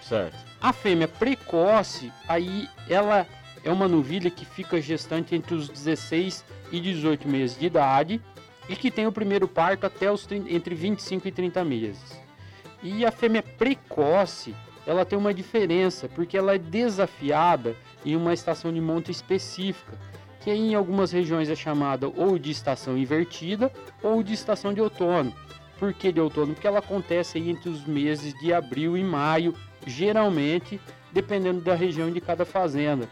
Certo. 0.01 0.37
A 0.59 0.73
fêmea 0.73 1.07
precoce, 1.07 2.11
aí 2.27 2.67
ela 2.89 3.25
é 3.63 3.71
uma 3.71 3.87
novilha 3.87 4.29
que 4.29 4.45
fica 4.45 4.81
gestante 4.81 5.35
entre 5.35 5.53
os 5.55 5.69
16 5.69 6.43
e 6.71 6.79
18 6.79 7.27
meses 7.27 7.57
de 7.57 7.65
idade 7.65 8.21
e 8.67 8.75
que 8.75 8.91
tem 8.91 9.05
o 9.05 9.11
primeiro 9.11 9.47
parto 9.47 9.85
até 9.85 10.11
os 10.11 10.25
30 10.25 10.51
entre 10.51 10.75
25 10.75 11.27
e 11.27 11.31
30 11.31 11.63
meses. 11.63 12.19
E 12.83 13.05
a 13.05 13.11
fêmea 13.11 13.43
precoce, 13.43 14.55
ela 14.87 15.05
tem 15.05 15.17
uma 15.17 15.33
diferença, 15.33 16.09
porque 16.09 16.37
ela 16.37 16.55
é 16.55 16.57
desafiada 16.57 17.75
em 18.03 18.15
uma 18.15 18.33
estação 18.33 18.73
de 18.73 18.81
monta 18.81 19.11
específica, 19.11 19.97
que 20.39 20.51
em 20.51 20.73
algumas 20.73 21.11
regiões 21.11 21.49
é 21.49 21.55
chamada 21.55 22.07
ou 22.07 22.39
de 22.39 22.49
estação 22.49 22.97
invertida 22.97 23.71
ou 24.01 24.23
de 24.23 24.33
estação 24.33 24.73
de 24.73 24.81
outono. 24.81 25.33
Por 25.77 25.93
que 25.93 26.11
de 26.11 26.19
outono? 26.19 26.53
Porque 26.53 26.67
ela 26.67 26.79
acontece 26.79 27.37
entre 27.37 27.69
os 27.69 27.85
meses 27.85 28.33
de 28.39 28.51
abril 28.51 28.97
e 28.97 29.03
maio, 29.03 29.55
geralmente, 29.85 30.79
dependendo 31.11 31.61
da 31.61 31.75
região 31.75 32.11
de 32.11 32.21
cada 32.21 32.45
fazenda. 32.45 33.07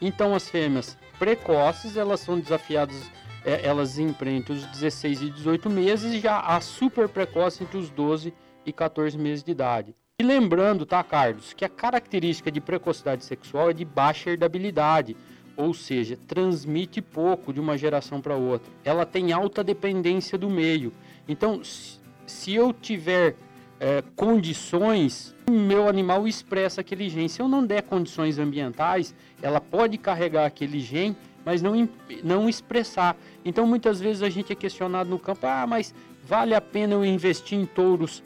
Então 0.00 0.34
as 0.34 0.48
fêmeas 0.48 0.96
precoces, 1.18 1.96
elas 1.96 2.20
são 2.20 2.38
desafiadas, 2.38 3.10
é, 3.44 3.66
elas 3.66 3.98
empreendem 3.98 4.56
os 4.56 4.66
16 4.66 5.22
e 5.22 5.30
18 5.30 5.70
meses, 5.70 6.14
e 6.14 6.20
já 6.20 6.40
a 6.40 6.60
super 6.60 7.08
precoce 7.08 7.62
entre 7.62 7.78
os 7.78 7.90
12 7.90 8.32
e 8.64 8.72
14 8.72 9.16
meses 9.16 9.42
de 9.42 9.52
idade. 9.52 9.94
E 10.18 10.24
lembrando, 10.24 10.86
tá, 10.86 11.02
Carlos, 11.02 11.52
que 11.52 11.64
a 11.64 11.68
característica 11.68 12.50
de 12.50 12.60
precocidade 12.60 13.24
sexual 13.24 13.70
é 13.70 13.72
de 13.74 13.84
baixa 13.84 14.30
herdabilidade, 14.30 15.16
ou 15.56 15.72
seja, 15.72 16.18
transmite 16.26 17.00
pouco 17.00 17.52
de 17.52 17.60
uma 17.60 17.78
geração 17.78 18.20
para 18.20 18.34
outra. 18.34 18.70
Ela 18.84 19.06
tem 19.06 19.32
alta 19.32 19.62
dependência 19.62 20.36
do 20.36 20.50
meio. 20.50 20.92
Então, 21.28 21.60
se 21.62 22.54
eu 22.54 22.72
tiver 22.72 23.36
é, 23.78 24.02
condições, 24.14 25.34
o 25.48 25.52
meu 25.52 25.88
animal 25.88 26.26
expressa 26.26 26.80
aquele 26.80 27.08
gene. 27.08 27.28
Se 27.28 27.40
eu 27.40 27.48
não 27.48 27.64
der 27.64 27.82
condições 27.82 28.38
ambientais, 28.38 29.14
ela 29.42 29.60
pode 29.60 29.98
carregar 29.98 30.46
aquele 30.46 30.80
gene, 30.80 31.16
mas 31.44 31.62
não, 31.62 31.88
não 32.24 32.48
expressar. 32.48 33.16
Então, 33.44 33.66
muitas 33.66 34.00
vezes 34.00 34.22
a 34.22 34.30
gente 34.30 34.52
é 34.52 34.56
questionado 34.56 35.10
no 35.10 35.18
campo: 35.18 35.46
ah, 35.46 35.66
mas 35.66 35.94
vale 36.24 36.54
a 36.54 36.60
pena 36.60 36.94
eu 36.94 37.04
investir 37.04 37.58
em 37.58 37.66
touros 37.66 38.22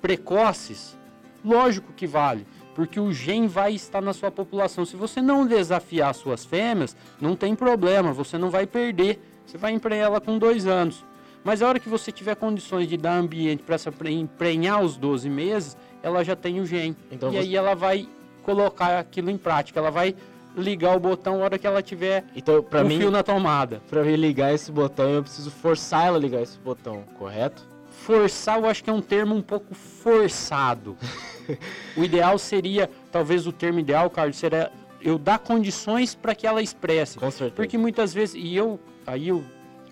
precoces? 0.00 0.96
Lógico 1.44 1.92
que 1.92 2.06
vale, 2.06 2.46
porque 2.74 2.98
o 2.98 3.12
gene 3.12 3.46
vai 3.46 3.74
estar 3.74 4.00
na 4.00 4.14
sua 4.14 4.30
população. 4.30 4.84
Se 4.84 4.96
você 4.96 5.20
não 5.20 5.46
desafiar 5.46 6.14
suas 6.14 6.44
fêmeas, 6.44 6.96
não 7.20 7.36
tem 7.36 7.54
problema, 7.54 8.12
você 8.12 8.38
não 8.38 8.48
vai 8.48 8.66
perder. 8.66 9.20
Você 9.46 9.58
vai 9.58 9.72
emprenhar 9.72 10.06
ela 10.06 10.20
com 10.22 10.38
dois 10.38 10.66
anos. 10.66 11.04
Mas 11.44 11.60
a 11.62 11.68
hora 11.68 11.78
que 11.78 11.88
você 11.88 12.10
tiver 12.10 12.34
condições 12.36 12.88
de 12.88 12.96
dar 12.96 13.16
ambiente 13.18 13.62
para 13.62 13.74
essa 13.74 13.92
pre- 13.92 14.10
emprenhar 14.12 14.82
os 14.82 14.96
12 14.96 15.28
meses, 15.28 15.76
ela 16.02 16.24
já 16.24 16.34
tem 16.34 16.58
o 16.60 16.66
gene. 16.66 16.96
Então 17.12 17.28
e 17.28 17.32
você- 17.32 17.38
aí 17.38 17.54
ela 17.56 17.74
vai 17.74 18.08
colocar 18.42 18.98
aquilo 18.98 19.30
em 19.30 19.36
prática. 19.36 19.78
Ela 19.78 19.90
vai 19.90 20.14
ligar 20.56 20.96
o 20.96 21.00
botão 21.00 21.34
a 21.42 21.44
hora 21.44 21.58
que 21.58 21.66
ela 21.66 21.82
tiver 21.82 22.24
Então, 22.34 22.62
pra 22.62 22.82
o 22.82 22.86
mim, 22.86 22.98
fio 22.98 23.10
na 23.10 23.22
tomada. 23.22 23.82
pra 23.90 24.02
mim 24.04 24.14
ligar 24.16 24.54
esse 24.54 24.70
botão, 24.72 25.10
eu 25.10 25.22
preciso 25.22 25.50
forçar 25.50 26.06
ela 26.06 26.16
a 26.16 26.20
ligar 26.20 26.40
esse 26.42 26.58
botão, 26.58 27.02
correto? 27.18 27.66
Forçar, 27.90 28.58
eu 28.58 28.66
acho 28.66 28.82
que 28.84 28.88
é 28.90 28.92
um 28.92 29.00
termo 29.02 29.34
um 29.34 29.42
pouco 29.42 29.74
forçado. 29.74 30.96
o 31.96 32.04
ideal 32.04 32.38
seria, 32.38 32.88
talvez 33.10 33.46
o 33.46 33.52
termo 33.52 33.80
ideal, 33.80 34.08
Carlos, 34.10 34.36
seria 34.36 34.70
eu 35.02 35.18
dar 35.18 35.38
condições 35.38 36.14
para 36.14 36.34
que 36.34 36.46
ela 36.46 36.62
expresse. 36.62 37.18
Com 37.18 37.30
certeza. 37.30 37.56
Porque 37.56 37.76
muitas 37.76 38.14
vezes, 38.14 38.34
e 38.36 38.54
eu, 38.54 38.78
aí 39.06 39.28
eu 39.28 39.42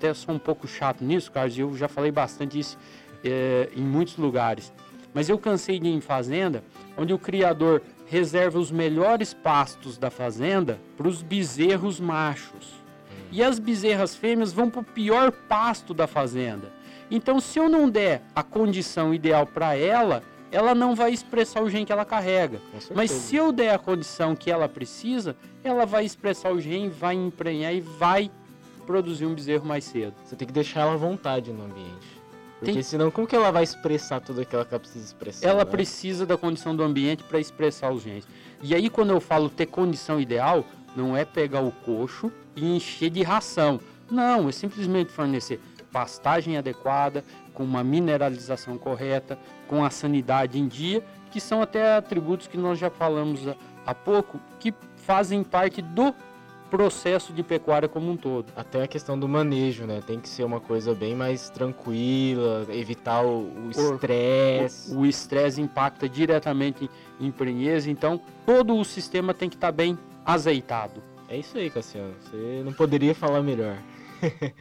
até 0.02 0.12
sou 0.12 0.34
um 0.34 0.38
pouco 0.38 0.66
chato 0.66 1.04
nisso, 1.04 1.30
Carlos, 1.30 1.56
eu 1.56 1.76
já 1.76 1.86
falei 1.86 2.10
bastante 2.10 2.58
isso 2.58 2.76
é, 3.24 3.68
em 3.76 3.82
muitos 3.82 4.16
lugares. 4.16 4.72
Mas 5.14 5.28
eu 5.28 5.38
cansei 5.38 5.78
de 5.78 5.86
ir 5.86 5.92
em 5.92 6.00
fazenda, 6.00 6.64
onde 6.96 7.14
o 7.14 7.18
criador 7.18 7.80
reserva 8.06 8.58
os 8.58 8.72
melhores 8.72 9.32
pastos 9.32 9.96
da 9.96 10.10
fazenda 10.10 10.80
para 10.96 11.06
os 11.06 11.22
bezerros 11.22 12.00
machos. 12.00 12.82
E 13.30 13.42
as 13.44 13.60
bezerras 13.60 14.16
fêmeas 14.16 14.52
vão 14.52 14.68
para 14.68 14.80
o 14.80 14.84
pior 14.84 15.30
pasto 15.30 15.94
da 15.94 16.08
fazenda. 16.08 16.72
Então, 17.08 17.38
se 17.38 17.58
eu 17.58 17.68
não 17.68 17.88
der 17.88 18.22
a 18.34 18.42
condição 18.42 19.14
ideal 19.14 19.46
para 19.46 19.76
ela, 19.76 20.22
ela 20.50 20.74
não 20.74 20.96
vai 20.96 21.12
expressar 21.12 21.62
o 21.62 21.70
gene 21.70 21.86
que 21.86 21.92
ela 21.92 22.04
carrega. 22.04 22.60
Mas 22.94 23.10
se 23.10 23.36
eu 23.36 23.52
der 23.52 23.74
a 23.74 23.78
condição 23.78 24.34
que 24.34 24.50
ela 24.50 24.68
precisa, 24.68 25.36
ela 25.62 25.86
vai 25.86 26.04
expressar 26.04 26.52
o 26.52 26.60
gene, 26.60 26.88
vai 26.88 27.14
emprenhar 27.14 27.72
e 27.72 27.80
vai 27.80 28.30
produzir 28.82 29.26
um 29.26 29.34
bezerro 29.34 29.64
mais 29.66 29.84
cedo. 29.84 30.14
Você 30.24 30.36
tem 30.36 30.46
que 30.46 30.52
deixar 30.52 30.80
ela 30.80 30.94
à 30.94 30.96
vontade 30.96 31.52
no 31.52 31.64
ambiente. 31.64 32.20
Porque 32.58 32.74
Tem- 32.74 32.82
senão, 32.82 33.10
como 33.10 33.26
que 33.26 33.34
ela 33.34 33.50
vai 33.50 33.64
expressar 33.64 34.20
tudo 34.20 34.40
aquilo 34.40 34.64
que 34.64 34.72
ela 34.72 34.78
precisa 34.80 35.04
expressar? 35.04 35.48
Ela 35.48 35.64
né? 35.64 35.70
precisa 35.70 36.24
da 36.24 36.36
condição 36.38 36.76
do 36.76 36.82
ambiente 36.82 37.24
para 37.24 37.40
expressar 37.40 37.90
os 37.90 38.02
genes. 38.02 38.26
E 38.62 38.74
aí, 38.74 38.88
quando 38.88 39.10
eu 39.10 39.20
falo 39.20 39.48
ter 39.48 39.66
condição 39.66 40.20
ideal, 40.20 40.64
não 40.94 41.16
é 41.16 41.24
pegar 41.24 41.60
o 41.60 41.72
coxo 41.72 42.30
e 42.54 42.76
encher 42.76 43.10
de 43.10 43.22
ração. 43.22 43.80
Não, 44.10 44.48
é 44.48 44.52
simplesmente 44.52 45.10
fornecer 45.10 45.60
pastagem 45.90 46.56
adequada, 46.56 47.24
com 47.52 47.64
uma 47.64 47.82
mineralização 47.84 48.78
correta, 48.78 49.38
com 49.68 49.84
a 49.84 49.90
sanidade 49.90 50.58
em 50.58 50.66
dia, 50.68 51.02
que 51.30 51.40
são 51.40 51.60
até 51.60 51.96
atributos 51.96 52.46
que 52.46 52.56
nós 52.56 52.78
já 52.78 52.88
falamos 52.90 53.46
há- 53.46 53.56
há 53.84 53.94
pouco, 53.94 54.40
que 54.60 54.72
fazem 54.96 55.42
parte 55.42 55.82
do 55.82 56.14
processo 56.72 57.34
de 57.34 57.42
pecuária 57.42 57.86
como 57.86 58.10
um 58.10 58.16
todo. 58.16 58.46
Até 58.56 58.84
a 58.84 58.88
questão 58.88 59.18
do 59.18 59.28
manejo, 59.28 59.84
né? 59.84 60.02
Tem 60.06 60.18
que 60.18 60.26
ser 60.26 60.42
uma 60.42 60.58
coisa 60.58 60.94
bem 60.94 61.14
mais 61.14 61.50
tranquila, 61.50 62.66
evitar 62.70 63.22
o 63.22 63.68
estresse. 63.70 64.96
O 64.96 65.04
estresse 65.04 65.60
impacta 65.60 66.08
diretamente 66.08 66.88
em 67.20 67.30
prenhez, 67.30 67.86
então 67.86 68.18
todo 68.46 68.74
o 68.74 68.82
sistema 68.86 69.34
tem 69.34 69.50
que 69.50 69.56
estar 69.56 69.70
bem 69.70 69.98
azeitado. 70.24 71.02
É 71.28 71.36
isso 71.36 71.58
aí, 71.58 71.68
Cassiano. 71.68 72.14
Você 72.22 72.62
não 72.64 72.72
poderia 72.72 73.14
falar 73.14 73.42
melhor. 73.42 73.76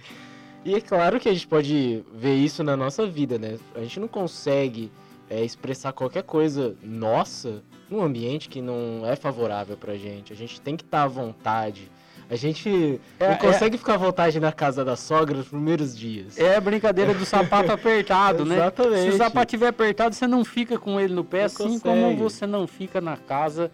e 0.66 0.76
é 0.76 0.82
claro 0.82 1.18
que 1.18 1.30
a 1.30 1.34
gente 1.34 1.48
pode 1.48 2.04
ver 2.14 2.36
isso 2.36 2.62
na 2.62 2.76
nossa 2.76 3.08
vida, 3.08 3.40
né? 3.40 3.58
A 3.74 3.80
gente 3.80 4.02
não 4.02 4.10
consegue 4.10 4.92
é, 5.30 5.46
expressar 5.46 5.94
qualquer 5.94 6.24
coisa 6.24 6.76
nossa 6.84 7.64
num 7.90 8.04
ambiente 8.04 8.50
que 8.50 8.62
não 8.62 9.06
é 9.06 9.16
favorável 9.16 9.78
pra 9.78 9.96
gente. 9.96 10.34
A 10.34 10.36
gente 10.36 10.60
tem 10.60 10.76
que 10.76 10.84
estar 10.84 11.04
à 11.04 11.08
vontade. 11.08 11.90
A 12.32 12.36
gente 12.38 13.00
É- 13.20 13.28
não 13.28 13.34
é- 13.34 13.38
consegue 13.38 13.78
ficar 13.78 13.96
à 13.96 13.98
vontade 13.98 14.40
na 14.40 14.54
casa 14.54 14.86
da 14.86 14.96
sogra 14.96 15.36
nos 15.36 15.50
primeiros 15.50 15.96
dias. 15.98 16.40
É 16.40 16.56
a 16.56 16.62
brincadeira 16.62 17.14
do 17.14 17.26
sapato 17.26 17.70
apertado, 17.74 18.46
né? 18.46 18.56
Exatamente. 18.56 19.02
Se 19.02 19.10
o 19.10 19.18
sapato 19.18 19.48
estiver 19.48 19.68
apertado, 19.68 20.16
você 20.16 20.26
não 20.26 20.46
fica 20.46 20.80
com 20.80 20.98
ele 20.98 21.14
no 21.14 21.26
pé, 21.26 21.40
Não 21.40 21.46
assim 21.48 21.78
como 21.80 22.02
consegue. 22.04 22.22
você 22.22 22.48
não 22.48 22.66
fica 22.66 23.02
na 23.02 23.18
casa 23.18 23.70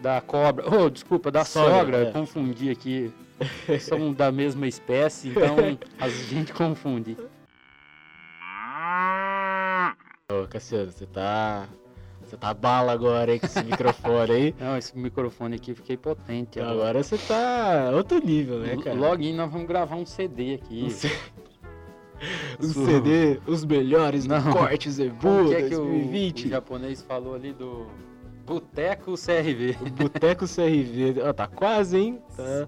da 0.00 0.20
cobra. 0.20 0.64
Oh, 0.72 0.88
desculpa, 0.88 1.32
da 1.32 1.44
Sogra, 1.44 1.78
sogra. 1.80 1.96
é. 2.08 2.12
Confundi 2.12 2.70
aqui. 2.70 3.12
São 3.80 4.12
da 4.12 4.30
mesma 4.30 4.68
espécie, 4.68 5.30
então 5.30 5.56
a 5.98 6.08
gente 6.08 6.52
confunde. 6.52 7.16
Ô, 10.30 10.46
Cassiano, 10.48 10.90
você 10.92 11.06
tá. 11.06 11.66
Você 12.26 12.36
tá 12.36 12.52
bala 12.52 12.92
agora 12.92 13.30
aí 13.32 13.38
com 13.38 13.46
esse 13.46 13.62
microfone 13.62 14.32
aí. 14.32 14.54
Não, 14.60 14.76
esse 14.76 14.98
microfone 14.98 15.54
aqui 15.56 15.74
fiquei 15.74 15.96
potente. 15.96 16.58
agora. 16.58 16.74
Agora 16.74 17.02
você 17.02 17.16
tá 17.18 17.90
outro 17.94 18.18
nível, 18.18 18.58
né, 18.58 18.76
cara? 18.82 18.96
Login, 18.96 19.32
nós 19.34 19.50
vamos 19.50 19.66
gravar 19.68 19.96
um 19.96 20.04
CD 20.04 20.54
aqui. 20.54 20.84
Um 20.84 20.90
C- 20.90 21.10
Um 22.60 22.68
CD, 22.86 23.38
os 23.46 23.64
melhores 23.64 24.26
Não. 24.26 24.40
Zebu 24.90 25.48
que 25.48 25.54
é 25.54 25.68
que 25.68 25.74
o, 25.74 25.84
2020. 25.84 26.46
o 26.46 26.48
japonês 26.48 27.02
falou 27.02 27.34
ali 27.34 27.52
do 27.52 27.86
Boteco 28.46 29.14
CRV? 29.16 29.76
O 29.82 29.90
Boteco 29.90 30.46
CRV. 30.46 31.20
Ó, 31.28 31.32
tá 31.34 31.46
quase, 31.46 31.98
hein? 31.98 32.18
Tá- 32.34 32.66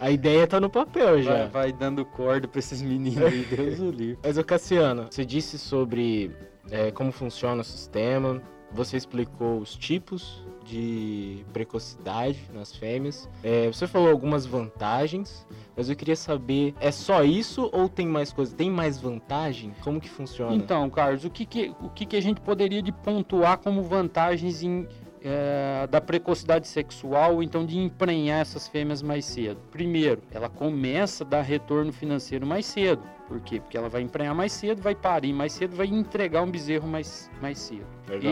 A 0.00 0.10
ideia 0.10 0.46
tá 0.48 0.58
no 0.58 0.68
papel 0.68 1.22
já. 1.22 1.32
Vai, 1.46 1.48
vai 1.48 1.72
dando 1.72 2.04
corda 2.04 2.48
pra 2.48 2.58
esses 2.58 2.82
meninos 2.82 3.22
aí, 3.22 3.44
Deus 3.44 3.78
o 3.78 3.90
livre. 3.90 4.18
Mas, 4.22 4.36
ô 4.36 4.42
Cassiano, 4.44 5.06
você 5.10 5.24
disse 5.24 5.58
sobre 5.58 6.32
é, 6.70 6.90
como 6.90 7.12
funciona 7.12 7.60
o 7.60 7.64
sistema, 7.64 8.42
você 8.72 8.96
explicou 8.96 9.58
os 9.58 9.74
tipos 9.74 10.42
de 10.64 11.44
precocidade 11.52 12.38
nas 12.52 12.76
fêmeas. 12.76 13.28
É, 13.42 13.66
você 13.68 13.86
falou 13.86 14.10
algumas 14.10 14.44
vantagens, 14.44 15.46
mas 15.74 15.88
eu 15.88 15.96
queria 15.96 16.14
saber, 16.14 16.74
é 16.78 16.90
só 16.90 17.24
isso 17.24 17.70
ou 17.72 17.88
tem 17.88 18.06
mais 18.06 18.32
coisa? 18.32 18.54
Tem 18.54 18.70
mais 18.70 19.00
vantagem? 19.00 19.74
Como 19.82 20.00
que 20.00 20.08
funciona? 20.08 20.54
Então, 20.54 20.88
Carlos, 20.90 21.24
o 21.24 21.30
que 21.30 21.46
que, 21.46 21.74
o 21.80 21.88
que 21.88 22.04
que 22.04 22.16
a 22.16 22.20
gente 22.20 22.40
poderia 22.40 22.82
de 22.82 22.92
pontuar 22.92 23.58
como 23.58 23.82
vantagens 23.82 24.62
em 24.62 24.86
é, 25.22 25.86
da 25.86 26.00
precocidade 26.00 26.68
sexual, 26.68 27.34
ou 27.34 27.42
então 27.42 27.64
de 27.64 27.78
emprenhar 27.78 28.40
essas 28.40 28.68
fêmeas 28.68 29.02
mais 29.02 29.24
cedo? 29.24 29.60
Primeiro, 29.70 30.22
ela 30.30 30.48
começa 30.48 31.24
a 31.24 31.26
dar 31.26 31.42
retorno 31.42 31.92
financeiro 31.92 32.46
mais 32.46 32.66
cedo. 32.66 33.02
Por 33.26 33.40
quê? 33.40 33.60
Porque 33.60 33.76
ela 33.76 33.88
vai 33.88 34.02
emprenhar 34.02 34.34
mais 34.34 34.52
cedo, 34.52 34.80
vai 34.80 34.94
parir 34.94 35.32
mais 35.32 35.52
cedo, 35.52 35.76
vai 35.76 35.86
entregar 35.86 36.42
um 36.42 36.50
bezerro 36.50 36.88
mais, 36.88 37.30
mais 37.42 37.58
cedo. 37.58 37.86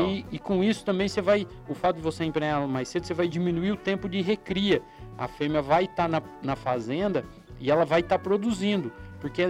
E, 0.07 0.25
e 0.33 0.39
com 0.39 0.65
isso 0.65 0.85
também 0.85 1.07
você 1.07 1.21
vai, 1.21 1.47
o 1.69 1.75
fato 1.75 1.97
de 1.97 2.03
você 2.03 2.25
emprenhar 2.25 2.59
ela 2.59 2.67
mais 2.67 2.89
cedo, 2.89 3.05
você 3.05 3.15
vai 3.15 3.29
diminuir 3.29 3.73
o 3.73 3.77
tempo 3.77 4.09
de 4.09 4.23
recria. 4.23 4.81
A 5.19 5.29
fêmea 5.29 5.61
vai 5.61 5.85
estar 5.85 6.09
na, 6.09 6.23
na 6.43 6.57
fazenda 6.57 7.25
e 7.61 7.71
ela 7.71 7.85
vai 7.85 8.01
estar 8.01 8.19
produzindo, 8.19 8.93
porque 9.21 9.43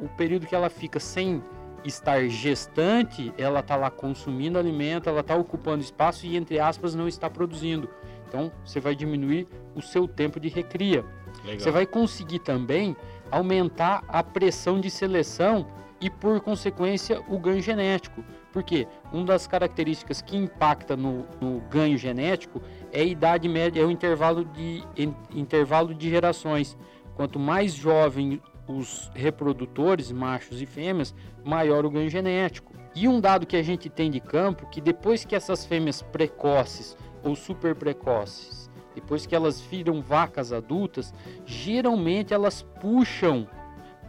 o 0.00 0.08
período 0.10 0.46
que 0.46 0.54
ela 0.54 0.68
fica 0.70 1.00
sem 1.00 1.42
estar 1.84 2.28
gestante, 2.28 3.32
ela 3.36 3.60
está 3.60 3.76
lá 3.76 3.90
consumindo 3.90 4.58
alimento, 4.58 5.08
ela 5.08 5.20
está 5.20 5.34
ocupando 5.34 5.82
espaço 5.82 6.26
e, 6.26 6.36
entre 6.36 6.58
aspas, 6.58 6.94
não 6.94 7.08
está 7.08 7.28
produzindo. 7.28 7.88
Então, 8.28 8.50
você 8.64 8.80
vai 8.80 8.94
diminuir 8.94 9.46
o 9.74 9.82
seu 9.82 10.08
tempo 10.08 10.40
de 10.40 10.48
recria. 10.48 11.04
Legal. 11.44 11.60
Você 11.60 11.70
vai 11.70 11.86
conseguir 11.86 12.38
também 12.38 12.96
aumentar 13.30 14.04
a 14.08 14.22
pressão 14.22 14.80
de 14.80 14.90
seleção 14.90 15.66
e, 16.00 16.08
por 16.08 16.40
consequência, 16.40 17.22
o 17.28 17.38
ganho 17.38 17.60
genético. 17.60 18.24
Porque 18.52 18.86
uma 19.12 19.24
das 19.24 19.46
características 19.46 20.20
que 20.20 20.36
impacta 20.36 20.96
no, 20.96 21.26
no 21.40 21.60
ganho 21.70 21.96
genético 21.96 22.60
é 22.92 23.00
a 23.00 23.04
idade 23.04 23.48
média, 23.48 23.80
é 23.80 23.84
o 23.84 23.90
intervalo 23.90 24.44
de, 24.44 24.84
in- 24.96 25.14
intervalo 25.34 25.94
de 25.94 26.10
gerações. 26.10 26.76
Quanto 27.14 27.38
mais 27.38 27.74
jovem 27.74 28.40
os 28.66 29.10
reprodutores, 29.14 30.12
machos 30.12 30.60
e 30.62 30.66
fêmeas, 30.66 31.14
maior 31.44 31.84
o 31.84 31.90
ganho 31.90 32.08
genético. 32.08 32.72
E 32.94 33.08
um 33.08 33.20
dado 33.20 33.46
que 33.46 33.56
a 33.56 33.62
gente 33.62 33.88
tem 33.88 34.10
de 34.10 34.20
campo, 34.20 34.68
que 34.70 34.80
depois 34.80 35.24
que 35.24 35.34
essas 35.34 35.64
fêmeas 35.64 36.02
precoces 36.02 36.96
ou 37.22 37.34
super 37.34 37.74
precoces, 37.74 38.70
depois 38.94 39.24
que 39.26 39.34
elas 39.34 39.60
viram 39.60 40.02
vacas 40.02 40.52
adultas, 40.52 41.14
geralmente 41.46 42.34
elas 42.34 42.62
puxam 42.80 43.48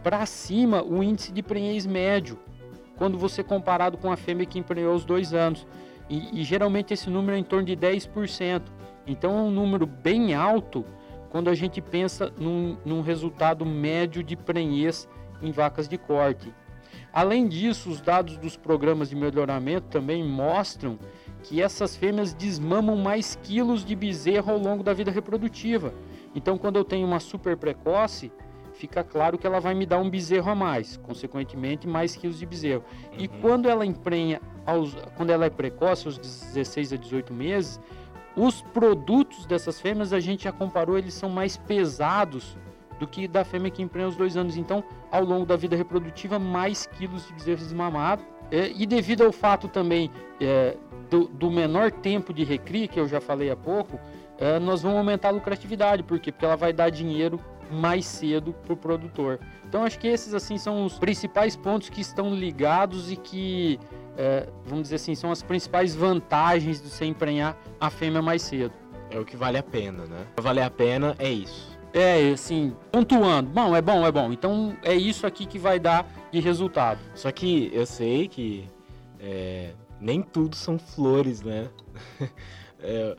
para 0.02 0.26
cima 0.26 0.82
o 0.82 1.02
índice 1.02 1.32
de 1.32 1.42
prenhez 1.42 1.86
médio, 1.86 2.38
quando 2.96 3.16
você 3.16 3.42
comparado 3.42 3.96
com 3.96 4.12
a 4.12 4.16
fêmea 4.16 4.46
que 4.46 4.58
emprenhou 4.58 4.92
aos 4.92 5.04
dois 5.04 5.32
anos. 5.32 5.66
E, 6.08 6.40
e 6.40 6.44
geralmente 6.44 6.92
esse 6.92 7.08
número 7.08 7.36
é 7.36 7.40
em 7.40 7.44
torno 7.44 7.64
de 7.64 7.74
10%. 7.74 8.62
Então 9.06 9.38
é 9.38 9.42
um 9.42 9.50
número 9.50 9.86
bem 9.86 10.34
alto 10.34 10.84
quando 11.34 11.50
a 11.50 11.54
gente 11.54 11.80
pensa 11.80 12.32
num, 12.38 12.76
num 12.84 13.00
resultado 13.00 13.66
médio 13.66 14.22
de 14.22 14.36
prenhez 14.36 15.08
em 15.42 15.50
vacas 15.50 15.88
de 15.88 15.98
corte. 15.98 16.54
Além 17.12 17.48
disso, 17.48 17.90
os 17.90 18.00
dados 18.00 18.36
dos 18.36 18.56
programas 18.56 19.10
de 19.10 19.16
melhoramento 19.16 19.88
também 19.88 20.22
mostram 20.22 20.96
que 21.42 21.60
essas 21.60 21.96
fêmeas 21.96 22.32
desmamam 22.32 22.94
mais 22.94 23.36
quilos 23.42 23.84
de 23.84 23.96
bezerro 23.96 24.52
ao 24.52 24.58
longo 24.58 24.84
da 24.84 24.92
vida 24.92 25.10
reprodutiva. 25.10 25.92
Então, 26.36 26.56
quando 26.56 26.76
eu 26.76 26.84
tenho 26.84 27.04
uma 27.04 27.18
super 27.18 27.56
precoce, 27.56 28.30
fica 28.74 29.02
claro 29.02 29.36
que 29.36 29.44
ela 29.44 29.58
vai 29.58 29.74
me 29.74 29.86
dar 29.86 29.98
um 29.98 30.08
bezerro 30.08 30.52
a 30.52 30.54
mais, 30.54 30.96
consequentemente, 30.98 31.84
mais 31.84 32.14
quilos 32.14 32.38
de 32.38 32.46
bezerro. 32.46 32.84
E 33.18 33.26
Uhum. 33.26 33.40
quando 33.40 33.68
ela 33.68 33.84
emprenha, 33.84 34.40
aos, 34.64 34.96
quando 35.16 35.30
ela 35.30 35.46
é 35.46 35.50
precoce, 35.50 36.06
aos 36.06 36.16
16 36.16 36.92
a 36.92 36.96
18 36.96 37.34
meses, 37.34 37.80
os 38.36 38.62
produtos 38.62 39.46
dessas 39.46 39.80
fêmeas, 39.80 40.12
a 40.12 40.20
gente 40.20 40.44
já 40.44 40.52
comparou, 40.52 40.98
eles 40.98 41.14
são 41.14 41.28
mais 41.28 41.56
pesados 41.56 42.56
do 42.98 43.06
que 43.06 43.26
da 43.28 43.44
fêmea 43.44 43.70
que 43.70 43.82
emprenha 43.82 44.06
aos 44.06 44.16
dois 44.16 44.36
anos. 44.36 44.56
Então, 44.56 44.82
ao 45.10 45.24
longo 45.24 45.46
da 45.46 45.56
vida 45.56 45.76
reprodutiva, 45.76 46.38
mais 46.38 46.86
quilos 46.86 47.26
de 47.26 47.32
bezerros 47.34 47.62
desmamados. 47.62 48.24
É, 48.50 48.70
e 48.76 48.86
devido 48.86 49.24
ao 49.24 49.32
fato 49.32 49.68
também 49.68 50.10
é, 50.40 50.76
do, 51.10 51.26
do 51.28 51.50
menor 51.50 51.90
tempo 51.90 52.32
de 52.32 52.44
recria, 52.44 52.86
que 52.86 53.00
eu 53.00 53.08
já 53.08 53.20
falei 53.20 53.50
há 53.50 53.56
pouco, 53.56 53.98
é, 54.38 54.58
nós 54.58 54.82
vamos 54.82 54.98
aumentar 54.98 55.28
a 55.28 55.32
lucratividade. 55.32 56.02
Por 56.02 56.18
quê? 56.18 56.30
Porque 56.30 56.44
ela 56.44 56.56
vai 56.56 56.72
dar 56.72 56.90
dinheiro 56.90 57.40
mais 57.70 58.04
cedo 58.06 58.52
para 58.52 58.72
o 58.72 58.76
produtor. 58.76 59.40
Então, 59.68 59.84
acho 59.84 59.98
que 59.98 60.06
esses 60.06 60.34
assim 60.34 60.58
são 60.58 60.84
os 60.84 60.98
principais 60.98 61.56
pontos 61.56 61.88
que 61.88 62.00
estão 62.00 62.34
ligados 62.34 63.10
e 63.10 63.16
que, 63.16 63.78
é, 64.16 64.48
vamos 64.64 64.84
dizer 64.84 64.96
assim, 64.96 65.14
são 65.14 65.30
as 65.30 65.42
principais 65.42 65.94
vantagens 65.94 66.80
de 66.80 66.88
você 66.88 67.04
emprenhar 67.04 67.56
a 67.80 67.90
fêmea 67.90 68.22
mais 68.22 68.42
cedo. 68.42 68.72
É 69.10 69.18
o 69.18 69.24
que 69.24 69.36
vale 69.36 69.58
a 69.58 69.62
pena, 69.62 70.04
né? 70.06 70.26
Pra 70.34 70.42
valer 70.42 70.62
a 70.62 70.70
pena 70.70 71.14
é 71.18 71.30
isso. 71.30 71.74
É, 71.92 72.30
assim, 72.30 72.74
pontuando. 72.90 73.50
Bom, 73.50 73.76
é 73.76 73.80
bom, 73.80 74.04
é 74.04 74.10
bom. 74.10 74.32
Então, 74.32 74.76
é 74.82 74.94
isso 74.94 75.26
aqui 75.26 75.46
que 75.46 75.58
vai 75.58 75.78
dar 75.78 76.04
de 76.32 76.40
resultado. 76.40 76.98
Só 77.14 77.30
que 77.30 77.70
eu 77.72 77.86
sei 77.86 78.26
que 78.26 78.68
é, 79.20 79.72
nem 80.00 80.20
tudo 80.20 80.56
são 80.56 80.78
flores, 80.78 81.42
né? 81.42 81.68
É, 82.84 83.16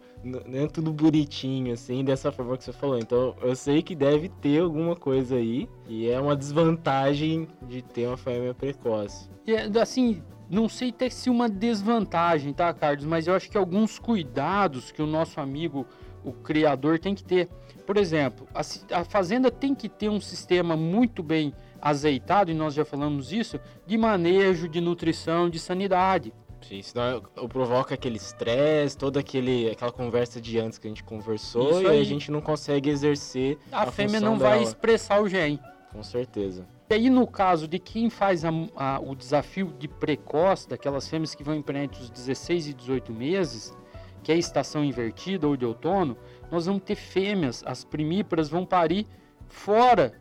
é 0.54 0.68
tudo 0.68 0.94
bonitinho, 0.94 1.74
assim, 1.74 2.04
dessa 2.04 2.32
forma 2.32 2.56
que 2.58 2.64
você 2.64 2.72
falou. 2.72 3.00
Então, 3.00 3.36
eu 3.42 3.56
sei 3.56 3.82
que 3.82 3.96
deve 3.96 4.30
ter 4.30 4.62
alguma 4.62 4.96
coisa 4.96 5.36
aí, 5.36 5.68
e 5.88 6.08
é 6.08 6.20
uma 6.20 6.36
desvantagem 6.36 7.48
de 7.64 7.82
ter 7.82 8.08
uma 8.08 8.18
fêmea 8.18 8.54
precoce. 8.54 9.30
É, 9.48 9.80
assim, 9.80 10.22
não 10.50 10.70
sei 10.70 10.90
até 10.90 11.10
se 11.10 11.30
uma 11.30 11.50
desvantagem, 11.50 12.54
tá, 12.54 12.72
Carlos? 12.74 13.06
Mas 13.06 13.28
eu 13.28 13.34
acho 13.34 13.50
que 13.50 13.58
alguns 13.58 13.98
cuidados 13.98 14.92
que 14.92 15.02
o 15.02 15.08
nosso 15.08 15.40
amigo, 15.40 15.86
o 16.24 16.32
criador, 16.32 17.00
tem 17.00 17.16
que 17.16 17.24
ter. 17.24 17.50
Por 17.86 17.98
exemplo, 17.98 18.48
a, 18.54 18.62
a 19.00 19.04
fazenda 19.04 19.50
tem 19.50 19.74
que 19.74 19.90
ter 19.90 20.10
um 20.10 20.20
sistema 20.20 20.76
muito 20.76 21.24
bem 21.24 21.54
azeitado, 21.82 22.52
e 22.52 22.54
nós 22.54 22.74
já 22.74 22.86
falamos 22.86 23.32
isso, 23.32 23.60
de 23.86 23.98
manejo, 23.98 24.68
de 24.68 24.82
nutrição, 24.82 25.50
de 25.50 25.60
sanidade. 25.60 26.34
Sim, 26.68 26.82
senão 26.82 27.22
eu- 27.36 27.48
provoca 27.50 27.94
aquele 27.94 28.18
estresse, 28.18 28.98
toda 28.98 29.20
aquele, 29.20 29.70
aquela 29.70 29.92
conversa 29.92 30.42
de 30.42 30.60
antes 30.60 30.78
que 30.78 30.88
a 30.88 30.90
gente 30.90 31.04
conversou, 31.04 31.82
e 31.82 31.88
a 31.88 32.04
gente 32.04 32.32
não 32.32 32.42
consegue 32.42 32.90
exercer 32.90 33.58
A, 33.72 33.84
a 33.84 33.92
fêmea 33.92 34.20
não 34.20 34.38
vai 34.38 34.54
dela. 34.60 34.64
expressar 34.64 35.22
o 35.22 35.28
gene. 35.30 35.60
Com 35.92 36.02
certeza. 36.04 36.66
E 36.90 36.94
aí, 36.94 37.10
no 37.10 37.26
caso 37.28 37.68
de 37.68 37.80
quem 37.80 38.10
faz 38.10 38.44
a- 38.44 38.50
a- 38.76 39.00
o 39.00 39.16
desafio 39.16 39.74
de 39.80 39.88
precoce, 39.88 40.68
daquelas 40.68 41.08
fêmeas 41.08 41.34
que 41.36 41.44
vão 41.44 41.56
empreender 41.56 41.86
entre 41.86 42.02
os 42.02 42.10
16 42.10 42.68
e 42.68 42.74
18 42.74 43.14
meses, 43.14 43.76
que 44.24 44.32
é 44.32 44.36
a 44.36 44.38
estação 44.38 44.84
invertida 44.84 45.48
ou 45.48 45.56
de 45.56 45.66
outono, 45.66 46.18
nós 46.52 46.66
vamos 46.66 46.82
ter 46.84 46.96
fêmeas, 46.96 47.64
as 47.66 47.84
primíparas 47.84 48.50
vão 48.50 48.66
parir 48.66 49.06
fora 49.48 50.14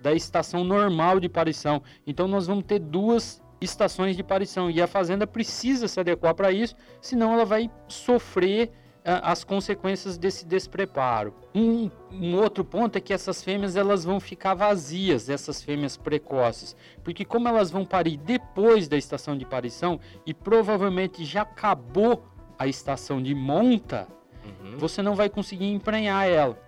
da 0.00 0.12
estação 0.14 0.64
normal 0.64 1.20
de 1.20 1.28
parição. 1.28 1.82
Então, 2.06 2.26
nós 2.26 2.46
vamos 2.46 2.64
ter 2.64 2.78
duas 2.78 3.41
estações 3.62 4.16
de 4.16 4.22
parição 4.22 4.70
e 4.70 4.80
a 4.80 4.86
fazenda 4.86 5.26
precisa 5.26 5.88
se 5.88 5.98
adequar 6.00 6.34
para 6.34 6.50
isso, 6.52 6.74
senão 7.00 7.32
ela 7.32 7.44
vai 7.44 7.70
sofrer 7.88 8.70
ah, 9.04 9.32
as 9.32 9.44
consequências 9.44 10.18
desse 10.18 10.46
despreparo. 10.46 11.34
Um, 11.54 11.90
um 12.10 12.36
outro 12.36 12.64
ponto 12.64 12.96
é 12.96 13.00
que 13.00 13.12
essas 13.12 13.42
fêmeas 13.42 13.76
elas 13.76 14.04
vão 14.04 14.20
ficar 14.20 14.54
vazias, 14.54 15.28
essas 15.28 15.62
fêmeas 15.62 15.96
precoces, 15.96 16.76
porque 17.02 17.24
como 17.24 17.48
elas 17.48 17.70
vão 17.70 17.84
parir 17.84 18.16
depois 18.16 18.88
da 18.88 18.96
estação 18.96 19.36
de 19.36 19.44
parição 19.44 19.98
e 20.26 20.32
provavelmente 20.34 21.24
já 21.24 21.42
acabou 21.42 22.24
a 22.58 22.66
estação 22.66 23.22
de 23.22 23.34
monta, 23.34 24.06
Uhum. 24.44 24.76
você 24.76 25.02
não 25.02 25.14
vai 25.14 25.28
conseguir 25.28 25.66
emprenhar 25.72 26.28
ela. 26.28 26.58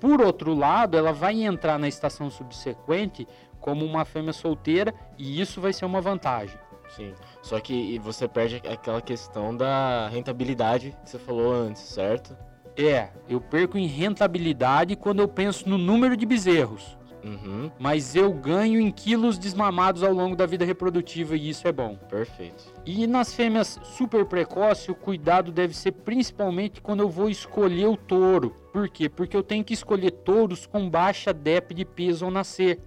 Por 0.00 0.20
outro 0.20 0.54
lado, 0.54 0.96
ela 0.96 1.12
vai 1.12 1.42
entrar 1.42 1.78
na 1.78 1.88
estação 1.88 2.30
subsequente 2.30 3.26
como 3.60 3.84
uma 3.84 4.04
fêmea 4.04 4.32
solteira 4.32 4.94
e 5.16 5.40
isso 5.40 5.60
vai 5.60 5.72
ser 5.72 5.84
uma 5.84 6.00
vantagem. 6.00 6.58
Sim. 6.96 7.12
Só 7.42 7.60
que 7.60 7.98
você 7.98 8.26
perde 8.26 8.62
aquela 8.66 9.00
questão 9.02 9.54
da 9.56 10.08
rentabilidade 10.08 10.96
que 11.04 11.10
você 11.10 11.18
falou 11.18 11.52
antes, 11.52 11.82
certo? 11.82 12.36
É, 12.76 13.08
eu 13.28 13.40
perco 13.40 13.76
em 13.76 13.86
rentabilidade 13.86 14.96
quando 14.96 15.20
eu 15.20 15.28
penso 15.28 15.68
no 15.68 15.76
número 15.76 16.16
de 16.16 16.24
bezerros, 16.24 16.96
Uhum. 17.24 17.68
mas 17.78 18.14
eu 18.14 18.32
ganho 18.32 18.80
em 18.80 18.92
quilos 18.92 19.36
desmamados 19.38 20.04
ao 20.04 20.12
longo 20.12 20.36
da 20.36 20.46
vida 20.46 20.64
reprodutiva 20.64 21.36
e 21.36 21.48
isso 21.48 21.66
é 21.66 21.72
bom. 21.72 21.96
Perfeito. 22.08 22.72
E 22.86 23.06
nas 23.06 23.34
fêmeas 23.34 23.78
super 23.82 24.24
precoces, 24.24 24.88
o 24.88 24.94
cuidado 24.94 25.50
deve 25.50 25.74
ser 25.76 25.90
principalmente 25.92 26.80
quando 26.80 27.00
eu 27.00 27.08
vou 27.10 27.28
escolher 27.28 27.86
o 27.86 27.96
touro. 27.96 28.50
Por 28.72 28.88
quê? 28.88 29.08
Porque 29.08 29.36
eu 29.36 29.42
tenho 29.42 29.64
que 29.64 29.74
escolher 29.74 30.12
touros 30.12 30.64
com 30.64 30.88
baixa 30.88 31.32
DEP 31.34 31.74
de 31.74 31.84
peso 31.84 32.24
ao 32.24 32.30
nascer. 32.30 32.80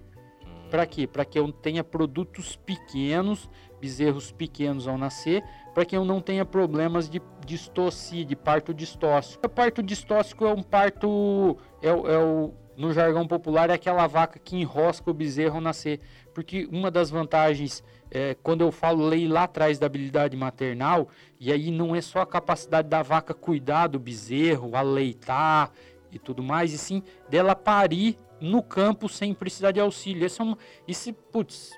Para 0.72 0.86
quê? 0.86 1.06
Para 1.06 1.26
que 1.26 1.38
eu 1.38 1.52
tenha 1.52 1.84
produtos 1.84 2.56
pequenos, 2.56 3.46
bezerros 3.78 4.32
pequenos 4.32 4.88
ao 4.88 4.96
nascer, 4.96 5.44
para 5.74 5.84
que 5.84 5.94
eu 5.94 6.02
não 6.02 6.18
tenha 6.18 6.46
problemas 6.46 7.10
de 7.10 7.20
distocia, 7.44 8.24
de 8.24 8.34
parto 8.34 8.72
distóxico. 8.72 9.46
O 9.46 9.50
parto 9.50 9.82
distóxico 9.82 10.46
é 10.46 10.54
um 10.54 10.62
parto, 10.62 11.58
é, 11.82 11.88
é 11.88 11.92
o, 11.92 12.54
no 12.74 12.90
jargão 12.90 13.26
popular, 13.28 13.68
é 13.68 13.74
aquela 13.74 14.06
vaca 14.06 14.38
que 14.38 14.56
enrosca 14.56 15.10
o 15.10 15.12
bezerro 15.12 15.56
ao 15.56 15.60
nascer. 15.60 16.00
Porque 16.32 16.66
uma 16.72 16.90
das 16.90 17.10
vantagens, 17.10 17.84
é, 18.10 18.34
quando 18.42 18.62
eu 18.62 18.72
falo 18.72 19.06
lei 19.06 19.28
lá 19.28 19.42
atrás 19.42 19.78
da 19.78 19.84
habilidade 19.84 20.34
maternal, 20.38 21.06
e 21.38 21.52
aí 21.52 21.70
não 21.70 21.94
é 21.94 22.00
só 22.00 22.20
a 22.20 22.26
capacidade 22.26 22.88
da 22.88 23.02
vaca 23.02 23.34
cuidar 23.34 23.88
do 23.88 23.98
bezerro, 23.98 24.74
aleitar 24.74 25.70
e 26.10 26.18
tudo 26.18 26.42
mais, 26.42 26.72
e 26.72 26.78
sim 26.78 27.02
dela 27.28 27.54
parir 27.54 28.16
no 28.42 28.62
campo 28.62 29.08
sem 29.08 29.32
precisar 29.32 29.70
de 29.70 29.80
auxílio. 29.80 30.26
Esse 30.26 30.40
é 30.40 30.44
uma, 30.44 30.58
esse, 30.86 31.12
putz, 31.12 31.70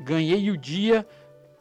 ganhei 0.00 0.50
o 0.50 0.56
dia 0.56 1.06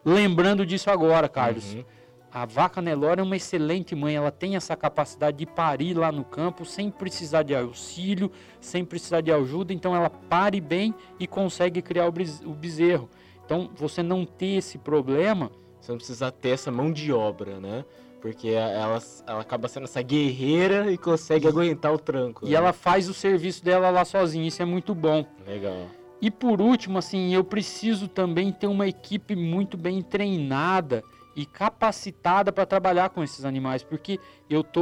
lembrando 0.03 0.65
disso 0.65 0.89
agora, 0.89 1.27
Carlos. 1.29 1.73
Uhum. 1.73 1.83
A 2.31 2.45
vaca 2.45 2.79
Nelore 2.79 3.21
é 3.21 3.23
uma 3.23 3.35
excelente 3.35 3.95
mãe, 3.95 4.15
ela 4.15 4.29
tem 4.29 4.55
essa 4.55 4.75
capacidade 4.75 5.37
de 5.37 5.47
parir 5.47 5.95
lá 5.95 6.11
no 6.11 6.23
campo 6.23 6.63
sem 6.63 6.91
precisar 6.91 7.41
de 7.41 7.55
auxílio, 7.55 8.31
sem 8.61 8.85
precisar 8.85 9.21
de 9.21 9.31
ajuda, 9.31 9.73
então 9.73 9.95
ela 9.95 10.11
pare 10.11 10.61
bem 10.61 10.93
e 11.19 11.25
consegue 11.25 11.81
criar 11.81 12.07
o 12.07 12.53
bezerro. 12.53 13.09
Então, 13.43 13.71
você 13.75 14.03
não 14.03 14.25
ter 14.25 14.57
esse 14.57 14.77
problema, 14.77 15.51
Você 15.81 15.91
não 15.91 15.97
precisa 15.97 16.31
ter 16.31 16.49
essa 16.49 16.71
mão 16.71 16.91
de 16.91 17.11
obra, 17.11 17.59
né? 17.59 17.83
Porque 18.21 18.49
ela, 18.49 18.99
ela 19.25 19.41
acaba 19.41 19.67
sendo 19.67 19.85
essa 19.85 20.01
guerreira 20.01 20.91
e 20.91 20.97
consegue 20.97 21.47
aguentar 21.47 21.93
o 21.93 21.97
tranco. 21.97 22.45
e 22.45 22.49
né? 22.49 22.55
ela 22.55 22.73
faz 22.73 23.07
o 23.07 23.13
serviço 23.13 23.63
dela 23.63 23.89
lá 23.89 24.03
sozinha, 24.03 24.47
isso 24.47 24.61
é 24.61 24.65
muito 24.65 24.93
bom. 24.93 25.25
Legal. 25.47 25.87
E 26.21 26.29
por 26.29 26.61
último, 26.61 26.97
assim, 26.97 27.33
eu 27.33 27.43
preciso 27.43 28.07
também 28.07 28.51
ter 28.51 28.67
uma 28.67 28.87
equipe 28.87 29.35
muito 29.35 29.77
bem 29.77 30.01
treinada 30.01 31.01
e 31.33 31.45
capacitada 31.45 32.51
para 32.51 32.65
trabalhar 32.65 33.09
com 33.09 33.23
esses 33.23 33.45
animais, 33.45 33.81
porque 33.81 34.19
eu 34.49 34.61
tô, 34.61 34.81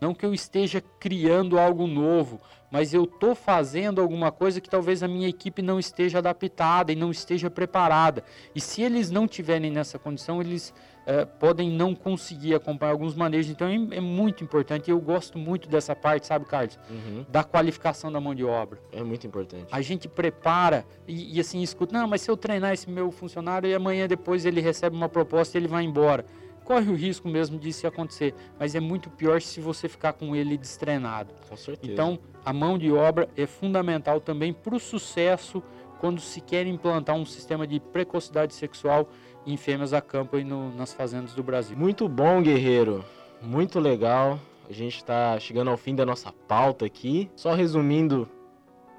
não 0.00 0.14
que 0.14 0.24
eu 0.24 0.32
esteja 0.32 0.82
criando 0.98 1.58
algo 1.58 1.86
novo, 1.86 2.40
mas 2.70 2.94
eu 2.94 3.06
tô 3.06 3.34
fazendo 3.34 4.00
alguma 4.00 4.32
coisa 4.32 4.58
que 4.58 4.70
talvez 4.70 5.02
a 5.02 5.08
minha 5.08 5.28
equipe 5.28 5.60
não 5.60 5.78
esteja 5.78 6.18
adaptada 6.18 6.90
e 6.90 6.96
não 6.96 7.10
esteja 7.10 7.50
preparada. 7.50 8.24
E 8.54 8.60
se 8.62 8.80
eles 8.80 9.10
não 9.10 9.28
tiverem 9.28 9.70
nessa 9.70 9.98
condição, 9.98 10.40
eles 10.40 10.72
eh, 11.04 11.24
podem 11.24 11.70
não 11.70 11.94
conseguir 11.94 12.54
acompanhar 12.54 12.92
alguns 12.92 13.14
manejos. 13.14 13.50
Então 13.50 13.66
é, 13.66 13.96
é 13.96 14.00
muito 14.00 14.44
importante. 14.44 14.90
Eu 14.90 15.00
gosto 15.00 15.38
muito 15.38 15.68
dessa 15.68 15.96
parte, 15.96 16.26
sabe, 16.26 16.44
Carlos? 16.44 16.78
Uhum. 16.88 17.26
Da 17.28 17.42
qualificação 17.42 18.12
da 18.12 18.20
mão 18.20 18.34
de 18.34 18.44
obra. 18.44 18.78
É 18.92 19.02
muito 19.02 19.26
importante. 19.26 19.66
A 19.70 19.80
gente 19.80 20.08
prepara 20.08 20.86
e, 21.06 21.36
e 21.36 21.40
assim 21.40 21.60
escuta, 21.62 21.98
não, 21.98 22.06
mas 22.06 22.20
se 22.20 22.30
eu 22.30 22.36
treinar 22.36 22.72
esse 22.72 22.88
meu 22.88 23.10
funcionário 23.10 23.68
e 23.68 23.74
amanhã 23.74 24.06
depois 24.06 24.46
ele 24.46 24.60
recebe 24.60 24.94
uma 24.94 25.08
proposta 25.08 25.56
e 25.56 25.60
ele 25.60 25.68
vai 25.68 25.82
embora. 25.82 26.24
Corre 26.64 26.88
o 26.88 26.94
risco 26.94 27.28
mesmo 27.28 27.58
disso 27.58 27.86
acontecer, 27.88 28.32
mas 28.56 28.76
é 28.76 28.80
muito 28.80 29.10
pior 29.10 29.40
se 29.42 29.60
você 29.60 29.88
ficar 29.88 30.12
com 30.12 30.36
ele 30.36 30.56
destreinado. 30.56 31.34
Com 31.48 31.56
certeza. 31.56 31.92
Então, 31.92 32.18
a 32.44 32.52
mão 32.52 32.78
de 32.78 32.92
obra 32.92 33.28
é 33.36 33.46
fundamental 33.46 34.20
também 34.20 34.52
para 34.52 34.76
o 34.76 34.78
sucesso 34.78 35.60
quando 35.98 36.20
se 36.20 36.40
quer 36.40 36.66
implantar 36.66 37.16
um 37.16 37.24
sistema 37.24 37.66
de 37.66 37.78
precocidade 37.78 38.54
sexual 38.54 39.08
em 39.46 39.56
fêmeas 39.56 39.92
a 39.92 40.00
campo 40.00 40.36
aí 40.36 40.44
no- 40.44 40.74
nas 40.74 40.92
fazendas 40.92 41.34
do 41.34 41.42
Brasil. 41.42 41.76
Muito 41.76 42.08
bom, 42.08 42.42
guerreiro. 42.42 43.04
Muito 43.40 43.80
legal. 43.80 44.38
A 44.68 44.72
gente 44.72 44.96
está 44.96 45.38
chegando 45.40 45.70
ao 45.70 45.76
fim 45.76 45.94
da 45.94 46.06
nossa 46.06 46.32
pauta 46.32 46.86
aqui. 46.86 47.30
Só 47.34 47.52
resumindo 47.54 48.28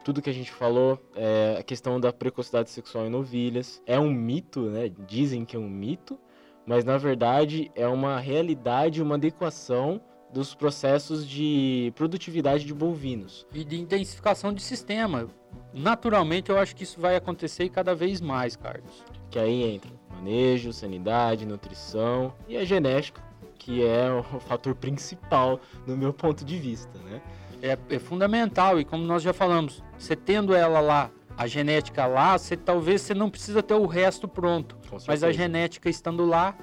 tudo 0.03 0.21
que 0.21 0.29
a 0.29 0.33
gente 0.33 0.51
falou, 0.51 0.99
é 1.15 1.55
a 1.59 1.63
questão 1.63 1.99
da 1.99 2.11
precocidade 2.11 2.69
sexual 2.69 3.05
em 3.05 3.09
novilhas. 3.09 3.81
É 3.85 3.97
um 3.97 4.11
mito, 4.11 4.61
né? 4.69 4.91
Dizem 5.07 5.45
que 5.45 5.55
é 5.55 5.59
um 5.59 5.69
mito, 5.69 6.19
mas 6.65 6.83
na 6.83 6.97
verdade 6.97 7.71
é 7.73 7.87
uma 7.87 8.19
realidade, 8.19 9.01
uma 9.01 9.15
adequação 9.15 10.01
dos 10.33 10.53
processos 10.53 11.25
de 11.27 11.93
produtividade 11.95 12.65
de 12.65 12.73
bovinos. 12.73 13.47
E 13.53 13.63
de 13.63 13.79
intensificação 13.79 14.51
de 14.51 14.61
sistema. 14.61 15.29
Naturalmente, 15.73 16.49
eu 16.49 16.57
acho 16.57 16.75
que 16.75 16.83
isso 16.83 16.99
vai 16.99 17.15
acontecer 17.15 17.69
cada 17.69 17.95
vez 17.95 18.19
mais, 18.19 18.55
Carlos. 18.55 19.05
Que 19.29 19.39
aí 19.39 19.63
entra 19.63 19.91
manejo, 20.23 20.71
sanidade, 20.71 21.45
nutrição 21.45 22.33
e 22.47 22.55
a 22.55 22.63
genética, 22.63 23.21
que 23.59 23.85
é 23.85 24.09
o 24.09 24.23
fator 24.39 24.73
principal 24.73 25.59
no 25.85 25.97
meu 25.97 26.13
ponto 26.13 26.45
de 26.45 26.57
vista, 26.57 26.97
né? 26.99 27.21
é, 27.61 27.77
é 27.89 27.99
fundamental 27.99 28.79
e 28.79 28.85
como 28.85 29.03
nós 29.03 29.21
já 29.21 29.33
falamos, 29.33 29.83
você 29.97 30.15
tendo 30.15 30.55
ela 30.55 30.79
lá, 30.79 31.11
a 31.35 31.47
genética 31.47 32.05
lá, 32.05 32.37
você 32.37 32.55
talvez 32.55 33.01
você 33.01 33.13
não 33.13 33.29
precisa 33.29 33.63
ter 33.63 33.73
o 33.73 33.87
resto 33.87 34.27
pronto, 34.27 34.77
mas 35.07 35.23
a 35.23 35.31
genética 35.31 35.89
estando 35.89 36.25
lá, 36.25 36.55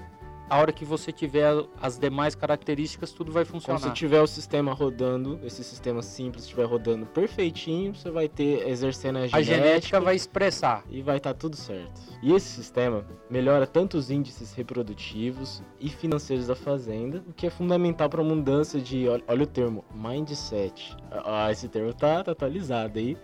a 0.50 0.58
hora 0.58 0.72
que 0.72 0.84
você 0.84 1.12
tiver 1.12 1.46
as 1.80 1.96
demais 1.96 2.34
características, 2.34 3.12
tudo 3.12 3.30
vai 3.32 3.44
Quando 3.44 3.52
funcionar. 3.52 3.78
você 3.78 3.90
tiver 3.90 4.20
o 4.20 4.26
sistema 4.26 4.74
rodando, 4.74 5.38
esse 5.44 5.62
sistema 5.62 6.02
simples 6.02 6.44
estiver 6.44 6.64
rodando 6.66 7.06
perfeitinho, 7.06 7.94
você 7.94 8.10
vai 8.10 8.28
ter 8.28 8.66
exercendo 8.68 9.16
a 9.18 9.26
genética, 9.26 9.38
A 9.38 9.42
genética 9.42 10.00
vai 10.00 10.16
expressar. 10.16 10.84
e 10.90 11.00
vai 11.00 11.18
estar 11.18 11.32
tudo 11.34 11.56
certo. 11.56 12.00
E 12.22 12.34
esse 12.34 12.48
sistema 12.48 13.06
melhora 13.30 13.66
tanto 13.66 13.96
os 13.96 14.10
índices 14.10 14.52
reprodutivos 14.52 15.62
e 15.78 15.88
financeiros 15.88 16.48
da 16.48 16.56
fazenda, 16.56 17.22
o 17.28 17.32
que 17.32 17.46
é 17.46 17.50
fundamental 17.50 18.08
para 18.10 18.20
a 18.20 18.24
mudança 18.24 18.80
de, 18.80 19.08
olha, 19.08 19.22
olha 19.28 19.42
o 19.44 19.46
termo, 19.46 19.84
mindset. 19.94 20.96
Ah, 21.10 21.50
esse 21.50 21.68
termo 21.68 21.94
tá, 21.94 22.24
tá 22.24 22.32
atualizado 22.32 22.98
aí. 22.98 23.16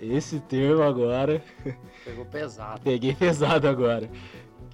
Esse 0.00 0.40
termo 0.40 0.82
agora 0.82 1.42
Pegou 2.06 2.24
pesado. 2.24 2.80
Peguei 2.84 3.14
pesado 3.14 3.68
agora. 3.68 4.08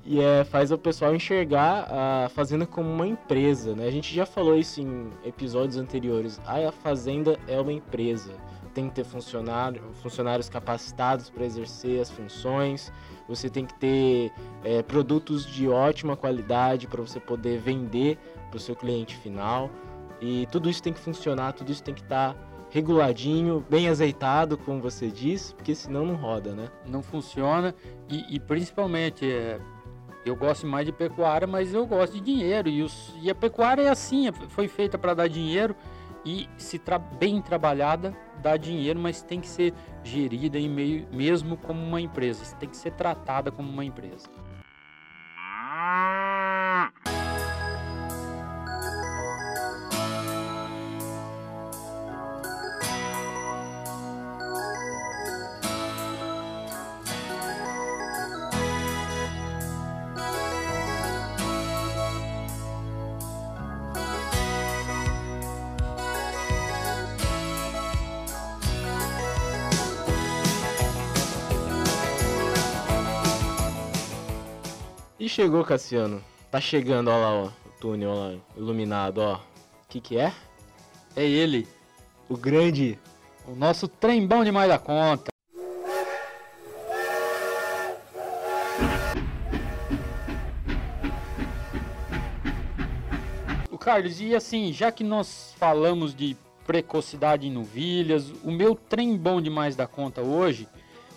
E 0.08 0.20
é, 0.20 0.44
faz 0.44 0.70
o 0.70 0.78
pessoal 0.78 1.12
enxergar 1.16 1.88
a 1.90 2.28
fazenda 2.28 2.64
como 2.64 2.88
uma 2.88 3.08
empresa, 3.08 3.74
né? 3.74 3.88
A 3.88 3.90
gente 3.90 4.14
já 4.14 4.24
falou 4.24 4.56
isso 4.56 4.80
em 4.80 5.10
episódios 5.24 5.76
anteriores. 5.76 6.40
Ah, 6.46 6.68
a 6.68 6.70
fazenda 6.70 7.36
é 7.48 7.60
uma 7.60 7.72
empresa. 7.72 8.32
Tem 8.72 8.88
que 8.88 8.94
ter 8.94 9.04
funcionário, 9.04 9.82
funcionários 10.02 10.48
capacitados 10.48 11.28
para 11.28 11.44
exercer 11.44 12.00
as 12.00 12.08
funções. 12.08 12.92
Você 13.28 13.50
tem 13.50 13.66
que 13.66 13.74
ter 13.74 14.30
é, 14.62 14.80
produtos 14.80 15.44
de 15.44 15.68
ótima 15.68 16.16
qualidade 16.16 16.86
para 16.86 17.02
você 17.02 17.18
poder 17.18 17.58
vender 17.58 18.16
para 18.48 18.58
o 18.58 18.60
seu 18.60 18.76
cliente 18.76 19.16
final. 19.16 19.68
E 20.20 20.46
tudo 20.52 20.70
isso 20.70 20.80
tem 20.80 20.92
que 20.92 21.00
funcionar, 21.00 21.52
tudo 21.52 21.72
isso 21.72 21.82
tem 21.82 21.94
que 21.94 22.02
estar 22.02 22.36
reguladinho, 22.70 23.64
bem 23.68 23.88
azeitado, 23.88 24.56
como 24.56 24.80
você 24.80 25.08
diz, 25.08 25.52
porque 25.52 25.74
senão 25.74 26.06
não 26.06 26.14
roda, 26.14 26.54
né? 26.54 26.68
Não 26.86 27.02
funciona 27.02 27.74
e, 28.08 28.36
e 28.36 28.38
principalmente 28.38 29.28
é, 29.28 29.58
eu 30.26 30.36
gosto 30.36 30.66
mais 30.66 30.84
de 30.84 30.92
pecuária, 30.92 31.46
mas 31.46 31.72
eu 31.72 31.86
gosto 31.86 32.14
de 32.14 32.20
dinheiro 32.20 32.68
e, 32.68 32.82
os- 32.82 33.14
e 33.22 33.30
a 33.30 33.34
pecuária 33.34 33.82
é 33.82 33.88
assim, 33.88 34.28
é- 34.28 34.32
foi 34.32 34.68
feita 34.68 34.98
para 34.98 35.14
dar 35.14 35.28
dinheiro 35.28 35.74
e 36.24 36.48
se 36.58 36.78
tra- 36.78 36.98
bem 36.98 37.40
trabalhada 37.40 38.14
dá 38.42 38.56
dinheiro, 38.56 38.98
mas 38.98 39.22
tem 39.22 39.40
que 39.40 39.48
ser 39.48 39.72
gerida 40.02 40.58
em 40.58 40.68
meio, 40.68 41.06
mesmo 41.12 41.56
como 41.56 41.80
uma 41.82 42.00
empresa, 42.00 42.44
tem 42.56 42.68
que 42.68 42.76
ser 42.76 42.90
tratada 42.92 43.50
como 43.52 43.68
uma 43.70 43.84
empresa. 43.84 44.28
Chegou, 75.46 75.64
Cassiano. 75.64 76.20
Tá 76.50 76.60
chegando, 76.60 77.08
ó 77.08 77.16
lá, 77.16 77.32
ó. 77.32 77.44
O 77.46 77.70
túnel, 77.80 78.10
ó 78.10 78.14
lá, 78.14 78.34
iluminado, 78.56 79.18
ó. 79.18 79.38
Que 79.88 80.00
que 80.00 80.18
é? 80.18 80.32
É 81.14 81.24
ele, 81.24 81.68
O 82.28 82.36
grande... 82.36 82.98
o 83.46 83.54
nosso 83.54 83.86
trem 83.86 84.26
bom 84.26 84.42
demais 84.42 84.68
da 84.68 84.76
conta. 84.76 85.28
O 93.70 93.78
Carlos, 93.78 94.20
e 94.20 94.34
assim, 94.34 94.72
já 94.72 94.90
que 94.90 95.04
nós 95.04 95.54
falamos 95.58 96.12
de 96.12 96.36
precocidade 96.66 97.46
em 97.46 97.52
novilhas, 97.52 98.32
o 98.42 98.50
meu 98.50 98.74
trem 98.74 99.16
bom 99.16 99.40
demais 99.40 99.76
da 99.76 99.86
conta 99.86 100.22
hoje 100.22 100.66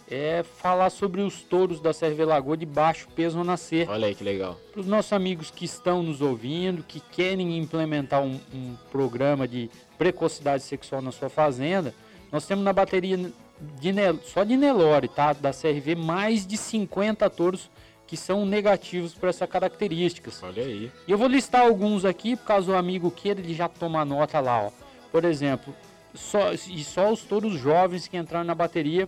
é 0.10 0.44
falar 0.44 0.90
sobre 0.90 1.22
os 1.22 1.42
touros 1.42 1.80
da 1.80 1.94
Serve 1.94 2.26
Lagoa 2.26 2.58
de 2.58 2.66
baixo 2.66 3.08
peso 3.16 3.38
ao 3.38 3.44
nascer. 3.44 3.90
Olha 3.90 4.08
aí 4.08 4.16
que 4.16 4.24
legal. 4.24 4.60
Para 4.72 4.82
os 4.82 4.88
nossos 4.88 5.14
amigos 5.14 5.52
que 5.52 5.66
estão 5.66 6.02
nos 6.02 6.22
ouvindo, 6.22 6.84
que 6.84 7.00
querem 7.00 7.58
implementar 7.58 8.22
um, 8.22 8.40
um 8.54 8.76
programa 8.92 9.48
de 9.48 9.70
precocidade 9.98 10.64
sexual 10.64 11.02
na 11.02 11.12
sua 11.12 11.30
fazenda, 11.30 11.94
nós 12.32 12.46
temos 12.46 12.64
na 12.64 12.74
bateria 12.74 13.32
de 13.80 13.92
Nel- 13.92 14.20
só 14.24 14.44
de 14.44 14.56
Nelore, 14.58 15.08
tá? 15.08 15.34
Da 15.34 15.52
CRV, 15.52 15.96
mais 15.96 16.48
de 16.48 16.58
50 16.58 17.30
touros 17.30 17.70
que 18.08 18.18
são 18.18 18.46
negativos 18.46 19.14
para 19.14 19.30
essas 19.30 19.48
características. 19.48 20.42
Olha 20.42 20.64
aí. 20.64 20.92
E 21.08 21.12
eu 21.12 21.18
vou 21.18 21.28
listar 21.28 21.62
alguns 21.62 22.06
aqui, 22.06 22.36
por 22.36 22.46
caso 22.46 22.72
o 22.72 22.76
amigo 22.76 23.12
queira, 23.12 23.40
ele 23.40 23.54
já 23.54 23.68
toma 23.68 24.04
nota 24.04 24.40
lá, 24.40 24.64
ó. 24.64 24.72
Por 25.12 25.24
exemplo, 25.26 25.76
só, 26.16 26.52
e 26.54 26.84
só 26.84 27.12
os 27.12 27.22
touros 27.22 27.60
jovens 27.60 28.08
que 28.08 28.18
entraram 28.18 28.46
na 28.46 28.56
bateria 28.56 29.08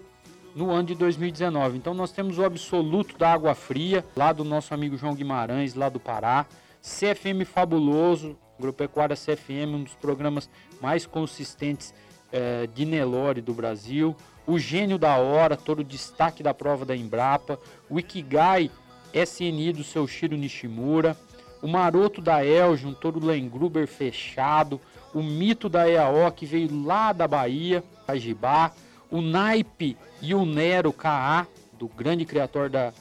no 0.56 0.72
ano 0.72 0.88
de 0.88 0.96
2019. 0.96 1.78
Então 1.78 1.94
nós 1.94 2.12
temos 2.12 2.38
o 2.38 2.44
absoluto 2.44 3.18
da 3.18 3.32
água 3.32 3.56
fria, 3.56 4.06
lá 4.16 4.34
do 4.34 4.44
nosso 4.44 4.74
amigo 4.74 4.98
João 4.98 5.16
Guimarães, 5.16 5.74
lá 5.76 5.90
do 5.90 6.00
Pará. 6.00 6.46
CFM 6.82 7.46
Fabuloso, 7.46 8.38
Agropecuária 8.58 9.16
CFM, 9.16 9.76
um 9.76 9.84
dos 9.84 9.96
programas 9.96 10.50
mais 10.82 11.06
consistentes 11.06 11.94
eh, 12.32 12.68
de 12.74 12.86
Nelore 12.86 13.42
do 13.42 13.54
Brasil. 13.54 14.16
O 14.46 14.58
Gênio 14.58 14.98
da 14.98 15.18
Hora, 15.18 15.56
todo 15.56 15.80
o 15.80 15.84
destaque 15.84 16.42
da 16.42 16.54
prova 16.54 16.86
da 16.86 16.96
Embrapa. 16.96 17.60
O 17.90 18.00
Ikigai 18.00 18.72
SNI 19.14 19.74
do 19.74 19.84
seu 19.84 20.08
Shiro 20.08 20.38
Nishimura. 20.38 21.16
o 21.62 21.68
Maroto 21.68 22.22
da 22.22 22.44
Elge, 22.44 22.88
um 22.88 22.94
touro 22.94 23.24
Lengruber 23.24 23.86
fechado, 23.88 24.82
o 25.14 25.22
Mito 25.22 25.70
da 25.70 25.88
EAO, 25.88 26.32
que 26.32 26.44
veio 26.44 26.84
lá 26.84 27.14
da 27.14 27.28
Bahia, 27.28 27.84
Cajibá, 28.08 28.72
o 29.12 29.22
Naipe 29.22 29.98
e 30.22 30.34
o 30.34 30.46
Nero 30.46 30.94
KA, 30.94 31.46
do 31.78 31.88
grande 31.88 32.26
criador 32.26 32.70
da 32.70 32.94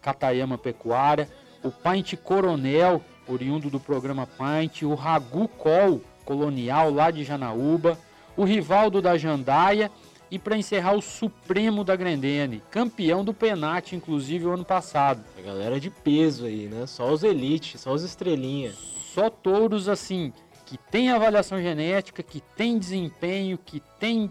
Catayama 0.00 0.56
Pecuária, 0.56 1.28
o 1.62 1.70
Paint 1.70 2.14
Coronel, 2.16 3.02
oriundo 3.26 3.68
do 3.68 3.80
programa 3.80 4.26
Paint, 4.26 4.82
o 4.82 4.94
Ragu 4.94 5.48
Col, 5.48 6.00
colonial 6.24 6.90
lá 6.90 7.10
de 7.10 7.24
Janaúba, 7.24 7.98
o 8.36 8.44
Rivaldo 8.44 9.02
da 9.02 9.18
Jandaia 9.18 9.90
e 10.30 10.38
para 10.38 10.56
encerrar 10.56 10.94
o 10.94 11.02
Supremo 11.02 11.82
da 11.82 11.96
Grendene, 11.96 12.62
campeão 12.70 13.24
do 13.24 13.32
Penat, 13.32 13.94
inclusive 13.94 14.46
o 14.46 14.52
ano 14.52 14.64
passado. 14.64 15.24
A 15.38 15.42
galera 15.42 15.80
de 15.80 15.90
peso 15.90 16.46
aí, 16.46 16.66
né? 16.66 16.86
Só 16.86 17.10
os 17.10 17.22
elites, 17.22 17.80
só 17.80 17.92
os 17.92 18.02
estrelinhas. 18.02 18.74
Só 19.14 19.30
touros 19.30 19.88
assim 19.88 20.32
que 20.66 20.76
tem 20.76 21.10
avaliação 21.10 21.62
genética, 21.62 22.24
que 22.24 22.40
tem 22.40 22.76
desempenho, 22.76 23.56
que 23.56 23.80
tem 24.00 24.30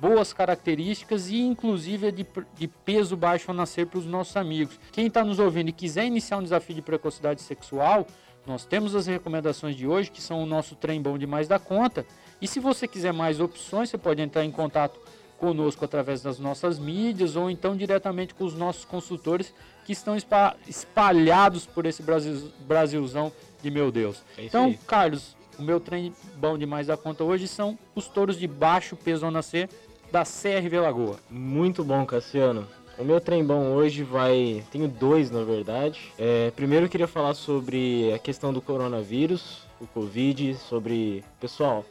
boas 0.00 0.32
características 0.32 1.28
e 1.30 1.40
inclusive 1.40 2.08
é 2.08 2.10
de, 2.10 2.26
de 2.54 2.68
peso 2.68 3.16
baixo 3.16 3.50
a 3.50 3.54
nascer 3.54 3.86
para 3.86 3.98
os 3.98 4.06
nossos 4.06 4.36
amigos. 4.36 4.78
Quem 4.92 5.06
está 5.06 5.24
nos 5.24 5.38
ouvindo 5.38 5.68
e 5.68 5.72
quiser 5.72 6.04
iniciar 6.04 6.38
um 6.38 6.42
desafio 6.42 6.74
de 6.74 6.82
precocidade 6.82 7.40
sexual, 7.42 8.06
nós 8.46 8.64
temos 8.64 8.94
as 8.94 9.06
recomendações 9.06 9.74
de 9.74 9.86
hoje, 9.86 10.10
que 10.10 10.20
são 10.22 10.42
o 10.42 10.46
nosso 10.46 10.74
trem 10.76 11.00
bom 11.02 11.16
demais 11.18 11.48
da 11.48 11.58
conta. 11.58 12.06
E 12.40 12.46
se 12.46 12.60
você 12.60 12.86
quiser 12.86 13.12
mais 13.12 13.40
opções, 13.40 13.88
você 13.88 13.98
pode 13.98 14.20
entrar 14.22 14.44
em 14.44 14.50
contato 14.50 15.00
conosco 15.38 15.84
através 15.84 16.22
das 16.22 16.38
nossas 16.38 16.78
mídias 16.78 17.36
ou 17.36 17.50
então 17.50 17.76
diretamente 17.76 18.34
com 18.34 18.44
os 18.44 18.54
nossos 18.54 18.84
consultores 18.84 19.52
que 19.84 19.92
estão 19.92 20.16
espa- 20.16 20.56
espalhados 20.66 21.66
por 21.66 21.84
esse 21.86 22.02
Brasil, 22.02 22.50
Brasilzão 22.60 23.32
de 23.62 23.70
meu 23.70 23.90
Deus. 23.90 24.22
É 24.38 24.44
então. 24.44 24.74
Carlos, 24.86 25.36
o 25.58 25.62
meu 25.62 25.80
trem 25.80 26.12
bom 26.36 26.56
demais 26.56 26.86
da 26.86 26.96
conta 26.96 27.24
hoje 27.24 27.48
são 27.48 27.78
os 27.94 28.06
touros 28.06 28.38
de 28.38 28.46
baixo 28.46 28.96
peso 28.96 29.20
zona 29.20 29.42
C 29.42 29.68
da 30.10 30.22
CRV 30.24 30.80
Lagoa. 30.80 31.16
Muito 31.30 31.84
bom, 31.84 32.04
Cassiano. 32.06 32.66
O 32.98 33.04
meu 33.04 33.20
trem 33.20 33.44
bom 33.44 33.72
hoje 33.74 34.02
vai. 34.02 34.64
Tenho 34.70 34.88
dois, 34.88 35.30
na 35.30 35.44
verdade. 35.44 36.12
É, 36.18 36.50
primeiro 36.52 36.86
eu 36.86 36.90
queria 36.90 37.06
falar 37.06 37.34
sobre 37.34 38.12
a 38.12 38.18
questão 38.18 38.52
do 38.52 38.62
coronavírus, 38.62 39.66
o 39.80 39.86
Covid, 39.86 40.54
sobre. 40.54 41.22
Pessoal, 41.38 41.84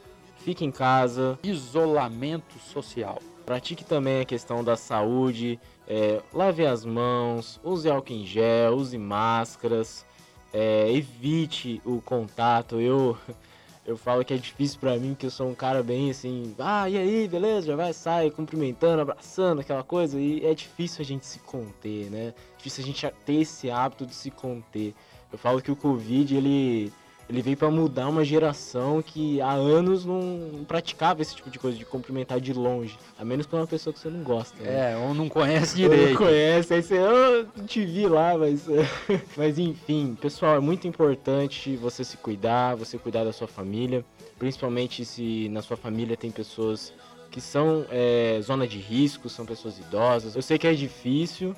fique 0.44 0.64
em 0.64 0.70
casa, 0.72 1.38
Isolamento 1.44 2.58
social. 2.58 3.20
pratique 3.44 3.84
também 3.84 4.20
a 4.20 4.24
questão 4.24 4.64
da 4.64 4.76
saúde, 4.76 5.60
é, 5.86 6.20
lave 6.34 6.66
as 6.66 6.84
mãos, 6.84 7.60
use 7.62 7.88
álcool 7.88 8.12
em 8.12 8.26
gel, 8.26 8.74
use 8.74 8.98
máscaras, 8.98 10.04
é, 10.52 10.90
evite 10.90 11.80
o 11.84 12.00
contato. 12.00 12.80
Eu. 12.80 13.16
Eu 13.86 13.96
falo 13.96 14.24
que 14.24 14.34
é 14.34 14.36
difícil 14.36 14.80
pra 14.80 14.96
mim, 14.96 15.14
que 15.14 15.26
eu 15.26 15.30
sou 15.30 15.48
um 15.48 15.54
cara 15.54 15.80
bem 15.80 16.10
assim, 16.10 16.54
ah, 16.58 16.90
e 16.90 16.98
aí, 16.98 17.28
beleza? 17.28 17.68
Já 17.68 17.76
vai, 17.76 17.92
sai, 17.92 18.30
cumprimentando, 18.32 19.00
abraçando, 19.00 19.60
aquela 19.60 19.84
coisa. 19.84 20.18
E 20.20 20.44
é 20.44 20.52
difícil 20.54 21.02
a 21.02 21.04
gente 21.04 21.24
se 21.24 21.38
conter, 21.38 22.10
né? 22.10 22.34
Difícil 22.58 22.82
a 22.82 22.86
gente 22.86 23.08
ter 23.24 23.34
esse 23.34 23.70
hábito 23.70 24.04
de 24.04 24.14
se 24.14 24.28
conter. 24.28 24.92
Eu 25.30 25.38
falo 25.38 25.62
que 25.62 25.70
o 25.70 25.76
Covid, 25.76 26.36
ele, 26.36 26.92
ele 27.28 27.42
veio 27.42 27.56
pra 27.56 27.70
mudar 27.70 28.08
uma 28.08 28.24
geração 28.24 29.02
que 29.02 29.40
há 29.40 29.50
anos 29.52 30.04
não 30.04 30.64
praticava 30.66 31.22
esse 31.22 31.34
tipo 31.34 31.50
de 31.50 31.58
coisa, 31.58 31.76
de 31.76 31.84
cumprimentar 31.84 32.40
de 32.40 32.52
longe. 32.52 32.96
A 33.18 33.24
menos 33.24 33.46
pra 33.46 33.58
uma 33.58 33.66
pessoa 33.66 33.92
que 33.92 33.98
você 33.98 34.08
não 34.08 34.22
gosta. 34.22 34.56
né? 34.62 34.92
É, 34.92 34.96
ou 34.96 35.12
não 35.12 35.28
conhece 35.28 35.82
Ou 35.82 35.88
não 35.90 35.96
direito. 35.96 36.18
conhece, 36.18 36.74
aí 36.74 36.82
você, 36.82 36.94
eu 36.98 37.46
te 37.66 37.84
vi 37.84 38.06
lá, 38.06 38.38
mas. 38.38 38.66
mas 39.36 39.58
enfim, 39.58 40.16
pessoal, 40.20 40.56
é 40.56 40.60
muito 40.60 40.86
importante 40.86 41.76
você 41.76 42.04
se 42.04 42.16
cuidar, 42.16 42.76
você 42.76 42.96
cuidar 42.96 43.24
da 43.24 43.32
sua 43.32 43.48
família, 43.48 44.04
principalmente 44.38 45.04
se 45.04 45.48
na 45.48 45.62
sua 45.62 45.76
família 45.76 46.16
tem 46.16 46.30
pessoas 46.30 46.92
que 47.30 47.40
são 47.40 47.84
é, 47.90 48.38
zona 48.40 48.66
de 48.68 48.78
risco, 48.78 49.28
são 49.28 49.44
pessoas 49.44 49.78
idosas. 49.78 50.36
Eu 50.36 50.42
sei 50.42 50.58
que 50.58 50.66
é 50.66 50.72
difícil, 50.72 51.56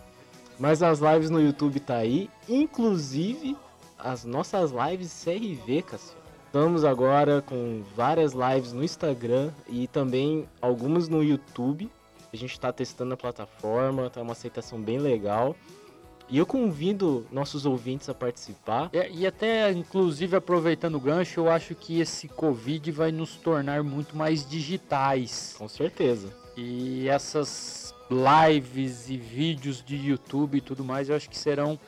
mas 0.58 0.82
as 0.82 0.98
lives 0.98 1.28
no 1.30 1.40
YouTube 1.40 1.78
tá 1.78 1.96
aí, 1.98 2.28
inclusive 2.48 3.54
as 3.98 4.24
nossas 4.24 4.70
lives 4.70 5.24
CRV, 5.24 5.82
Cassiano. 5.82 6.18
Estamos 6.46 6.84
agora 6.84 7.42
com 7.42 7.82
várias 7.94 8.32
lives 8.32 8.72
no 8.72 8.82
Instagram 8.82 9.50
e 9.68 9.86
também 9.86 10.48
algumas 10.62 11.08
no 11.08 11.22
YouTube. 11.22 11.90
A 12.32 12.36
gente 12.36 12.52
está 12.52 12.72
testando 12.72 13.12
a 13.14 13.16
plataforma, 13.16 14.08
tá 14.08 14.22
uma 14.22 14.32
aceitação 14.32 14.80
bem 14.80 14.98
legal. 14.98 15.54
E 16.30 16.36
eu 16.36 16.46
convido 16.46 17.26
nossos 17.30 17.64
ouvintes 17.64 18.08
a 18.08 18.14
participar. 18.14 18.90
É, 18.92 19.10
e 19.10 19.26
até, 19.26 19.70
inclusive, 19.72 20.36
aproveitando 20.36 20.96
o 20.96 21.00
gancho, 21.00 21.40
eu 21.40 21.50
acho 21.50 21.74
que 21.74 22.00
esse 22.00 22.28
Covid 22.28 22.90
vai 22.92 23.10
nos 23.10 23.36
tornar 23.36 23.82
muito 23.82 24.16
mais 24.16 24.46
digitais. 24.46 25.54
Com 25.58 25.68
certeza. 25.68 26.32
E 26.56 27.08
essas 27.08 27.94
lives 28.10 29.08
e 29.08 29.16
vídeos 29.16 29.82
de 29.84 29.96
YouTube 29.96 30.58
e 30.58 30.60
tudo 30.60 30.84
mais, 30.84 31.08
eu 31.08 31.16
acho 31.16 31.30
que 31.30 31.36
serão 31.36 31.78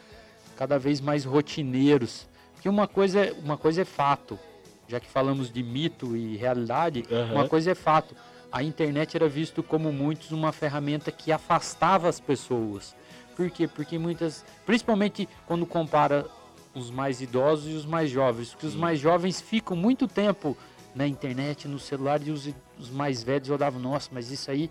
cada 0.61 0.79
vez 0.79 1.01
mais 1.01 1.25
rotineiros. 1.25 2.29
Porque 2.53 2.69
uma 2.69 2.87
coisa, 2.87 3.21
é- 3.21 3.33
uma 3.33 3.57
coisa 3.57 3.81
é 3.81 3.85
fato, 3.87 4.39
já 4.87 5.01
que 5.01 5.09
falamos 5.09 5.51
de 5.51 5.63
mito 5.63 6.15
e 6.15 6.37
realidade, 6.37 7.03
Aham. 7.11 7.33
uma 7.33 7.49
coisa 7.49 7.71
é 7.71 7.75
fato. 7.75 8.15
A 8.53 8.63
internet 8.63 9.17
era 9.17 9.27
visto 9.27 9.63
como 9.63 9.91
muitos 9.91 10.33
uma 10.33 10.53
ferramenta 10.53 11.11
que 11.11 11.33
afastava 11.33 12.11
as 12.11 12.21
pessoas. 12.21 12.95
Por 13.35 13.49
quê? 13.51 13.67
Porque 13.67 13.99
muitas, 13.99 14.45
principalmente 14.67 15.27
quando 15.47 15.65
compara 15.65 16.27
os 16.75 16.91
mais 16.91 17.23
idosos 17.23 17.73
e 17.73 17.75
os 17.75 17.87
mais 17.87 18.11
jovens, 18.11 18.51
porque 18.51 18.67
os 18.67 18.75
mais 18.75 19.01
jovens 19.01 19.41
ficam 19.41 19.75
muito 19.75 20.07
tempo 20.07 20.55
na 20.95 21.07
internet, 21.07 21.67
no 21.69 21.79
celular 21.79 22.21
e 22.23 22.31
os, 22.31 22.51
os 22.79 22.91
mais 22.91 23.23
velhos 23.23 23.49
olhavam, 23.49 23.81
nossa, 23.81 24.11
mas 24.13 24.31
isso 24.31 24.51
aí 24.51 24.71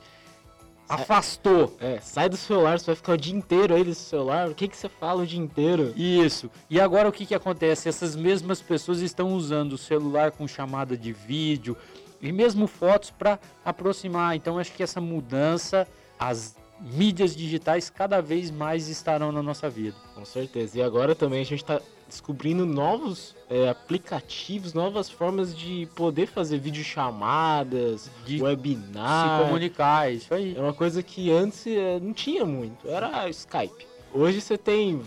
afastou. 0.89 1.77
É, 1.79 1.99
sai 2.01 2.27
do 2.27 2.35
celular, 2.35 2.79
você 2.79 2.87
vai 2.87 2.95
ficar 2.95 3.13
o 3.13 3.17
dia 3.17 3.35
inteiro 3.35 3.75
aí 3.75 3.83
nesse 3.83 4.01
celular. 4.01 4.49
O 4.49 4.55
que, 4.55 4.67
que 4.67 4.75
você 4.75 4.89
fala 4.89 5.21
o 5.21 5.27
dia 5.27 5.39
inteiro? 5.39 5.93
Isso. 5.95 6.49
E 6.69 6.81
agora 6.81 7.07
o 7.07 7.11
que, 7.11 7.25
que 7.25 7.35
acontece? 7.35 7.87
Essas 7.87 8.15
mesmas 8.15 8.61
pessoas 8.61 8.99
estão 8.99 9.33
usando 9.33 9.73
o 9.73 9.77
celular 9.77 10.31
com 10.31 10.47
chamada 10.47 10.97
de 10.97 11.13
vídeo 11.13 11.77
e 12.19 12.31
mesmo 12.31 12.67
fotos 12.67 13.11
para 13.11 13.39
aproximar. 13.63 14.35
Então 14.35 14.57
acho 14.57 14.73
que 14.73 14.81
essa 14.81 14.99
mudança, 14.99 15.87
as 16.17 16.55
mídias 16.81 17.35
digitais 17.35 17.89
cada 17.89 18.21
vez 18.21 18.49
mais 18.49 18.87
estarão 18.87 19.31
na 19.31 19.43
nossa 19.43 19.69
vida. 19.69 19.95
Com 20.15 20.25
certeza. 20.25 20.79
E 20.79 20.81
agora 20.81 21.13
também 21.13 21.41
a 21.41 21.45
gente 21.45 21.61
está 21.61 21.79
descobrindo 22.09 22.65
novos 22.65 23.33
é, 23.49 23.69
aplicativos, 23.69 24.73
novas 24.73 25.09
formas 25.09 25.55
de 25.55 25.87
poder 25.95 26.25
fazer 26.25 26.57
videochamadas, 26.59 28.09
De 28.25 28.41
webinar. 28.41 29.39
Se 29.39 29.45
comunicar, 29.45 30.09
é 30.09 30.13
isso 30.13 30.33
aí. 30.33 30.55
É 30.57 30.59
uma 30.61 30.73
coisa 30.73 31.01
que 31.01 31.31
antes 31.31 31.65
é, 31.67 31.99
não 31.99 32.13
tinha 32.13 32.45
muito, 32.45 32.87
era 32.89 33.29
Skype. 33.29 33.87
Hoje 34.13 34.41
você 34.41 34.57
tem 34.57 35.01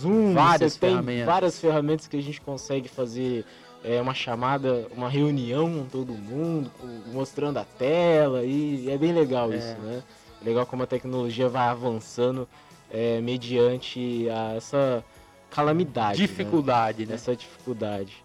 Zoom, 0.00 0.32
Várias 0.34 0.72
você 0.72 0.80
tem 0.80 0.90
ferramentas. 0.90 1.26
várias 1.26 1.60
ferramentas 1.60 2.06
que 2.08 2.16
a 2.16 2.22
gente 2.22 2.40
consegue 2.40 2.88
fazer 2.88 3.44
é, 3.84 4.00
uma 4.00 4.14
chamada, 4.14 4.86
uma 4.96 5.08
reunião 5.08 5.70
com 5.70 5.84
todo 5.84 6.12
mundo, 6.14 6.70
mostrando 7.12 7.58
a 7.58 7.64
tela, 7.64 8.42
e 8.44 8.90
é 8.90 8.96
bem 8.96 9.12
legal 9.12 9.52
É. 9.52 9.56
isso, 9.56 9.76
né? 9.82 10.02
Legal 10.42 10.64
como 10.66 10.82
a 10.82 10.86
tecnologia 10.86 11.48
vai 11.48 11.68
avançando 11.68 12.48
é, 12.90 13.20
mediante 13.20 14.28
a 14.30 14.54
essa 14.54 15.04
calamidade. 15.50 16.20
né? 16.20 16.26
Dificuldade, 16.26 17.06
né? 17.06 17.14
Essa 17.14 17.34
dificuldade. 17.36 18.24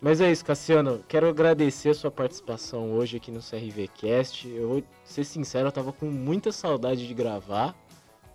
Mas 0.00 0.20
é 0.20 0.30
isso, 0.30 0.44
Cassiano. 0.44 1.00
Quero 1.08 1.28
agradecer 1.28 1.90
a 1.90 1.94
sua 1.94 2.10
participação 2.10 2.92
hoje 2.92 3.16
aqui 3.16 3.30
no 3.32 3.40
CRVcast. 3.40 4.48
Eu 4.48 4.68
vou 4.68 4.82
ser 5.04 5.24
sincero, 5.24 5.68
eu 5.68 5.72
tava 5.72 5.92
com 5.92 6.06
muita 6.06 6.52
saudade 6.52 7.06
de 7.06 7.12
gravar. 7.14 7.74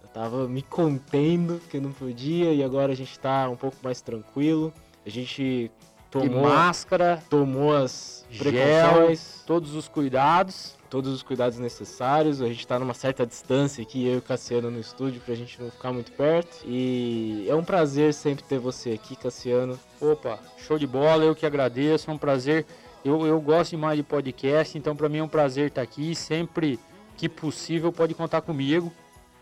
Eu 0.01 0.09
tava 0.09 0.47
me 0.47 0.61
contendo 0.61 1.59
porque 1.61 1.79
não 1.79 1.91
podia 1.91 2.53
e 2.53 2.61
agora 2.61 2.91
a 2.91 2.95
gente 2.95 3.17
tá 3.17 3.49
um 3.49 3.55
pouco 3.55 3.77
mais 3.81 4.01
tranquilo. 4.01 4.73
A 5.05 5.09
gente 5.09 5.41
E 5.43 5.71
tomou, 6.11 6.43
máscara, 6.43 7.23
tomou 7.29 7.73
as 7.75 8.25
precauções, 8.37 9.41
todos 9.45 9.73
os 9.73 9.87
cuidados. 9.87 10.75
Todos 10.93 11.11
os 11.11 11.23
cuidados 11.23 11.57
necessários. 11.57 12.39
A 12.39 12.47
gente 12.47 12.67
tá 12.67 12.77
numa 12.77 12.93
certa 12.93 13.25
distância 13.25 13.81
aqui, 13.81 14.05
eu 14.05 14.13
e 14.13 14.17
o 14.17 14.21
Cassiano 14.21 14.69
no 14.69 14.79
estúdio, 14.79 15.19
pra 15.25 15.33
gente 15.33 15.59
não 15.59 15.71
ficar 15.71 15.91
muito 15.91 16.11
perto. 16.11 16.63
E 16.67 17.47
é 17.49 17.55
um 17.55 17.63
prazer 17.63 18.13
sempre 18.13 18.43
ter 18.43 18.59
você 18.59 18.91
aqui, 18.91 19.15
Cassiano. 19.15 19.79
Opa, 19.99 20.37
show 20.55 20.77
de 20.77 20.85
bola, 20.85 21.23
eu 21.23 21.33
que 21.33 21.47
agradeço, 21.47 22.11
é 22.11 22.13
um 22.13 22.17
prazer. 22.17 22.67
Eu, 23.03 23.25
eu 23.25 23.41
gosto 23.41 23.71
demais 23.71 23.97
de 23.97 24.03
podcast, 24.03 24.77
então 24.77 24.95
para 24.95 25.09
mim 25.09 25.17
é 25.17 25.23
um 25.23 25.27
prazer 25.27 25.69
estar 25.69 25.81
aqui. 25.81 26.13
Sempre 26.13 26.79
que 27.17 27.27
possível, 27.27 27.91
pode 27.91 28.13
contar 28.13 28.41
comigo. 28.41 28.93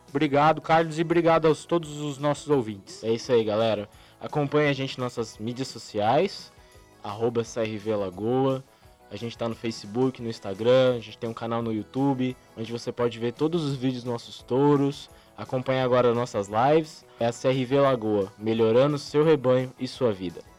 Obrigado, 0.08 0.62
Carlos, 0.62 1.00
e 1.00 1.02
obrigado 1.02 1.50
aos 1.50 1.66
todos 1.66 2.00
os 2.00 2.18
nossos 2.18 2.50
ouvintes. 2.50 3.04
É 3.04 3.12
isso 3.12 3.30
aí, 3.30 3.44
galera. 3.44 3.90
Acompanhe 4.22 4.70
a 4.70 4.74
gente 4.74 4.98
nas 4.98 5.18
nossas 5.18 5.38
mídias 5.38 5.68
sociais, 5.68 6.50
arroba 7.04 7.44
CRV 7.44 7.94
Lagoa. 7.94 8.64
A 9.12 9.18
gente 9.18 9.38
tá 9.38 9.50
no 9.50 9.56
Facebook, 9.56 10.22
no 10.22 10.30
Instagram, 10.30 10.96
a 10.96 11.00
gente 11.00 11.18
tem 11.18 11.30
um 11.30 11.34
canal 11.34 11.62
no 11.62 11.74
YouTube, 11.74 12.36
onde 12.58 12.72
você 12.72 12.94
pode 12.94 13.20
ver 13.20 13.34
todos 13.34 13.62
os 13.64 13.76
vídeos 13.76 14.04
dos 14.04 14.12
nossos 14.12 14.42
touros. 14.42 15.10
Acompanhe 15.38 15.82
agora 15.82 16.14
nossas 16.14 16.48
lives. 16.48 17.06
É 17.20 17.26
a 17.26 17.34
CRV 17.34 17.82
Lagoa, 17.82 18.32
melhorando 18.38 18.98
seu 18.98 19.26
rebanho 19.26 19.74
e 19.78 19.86
sua 19.86 20.14
vida. 20.14 20.51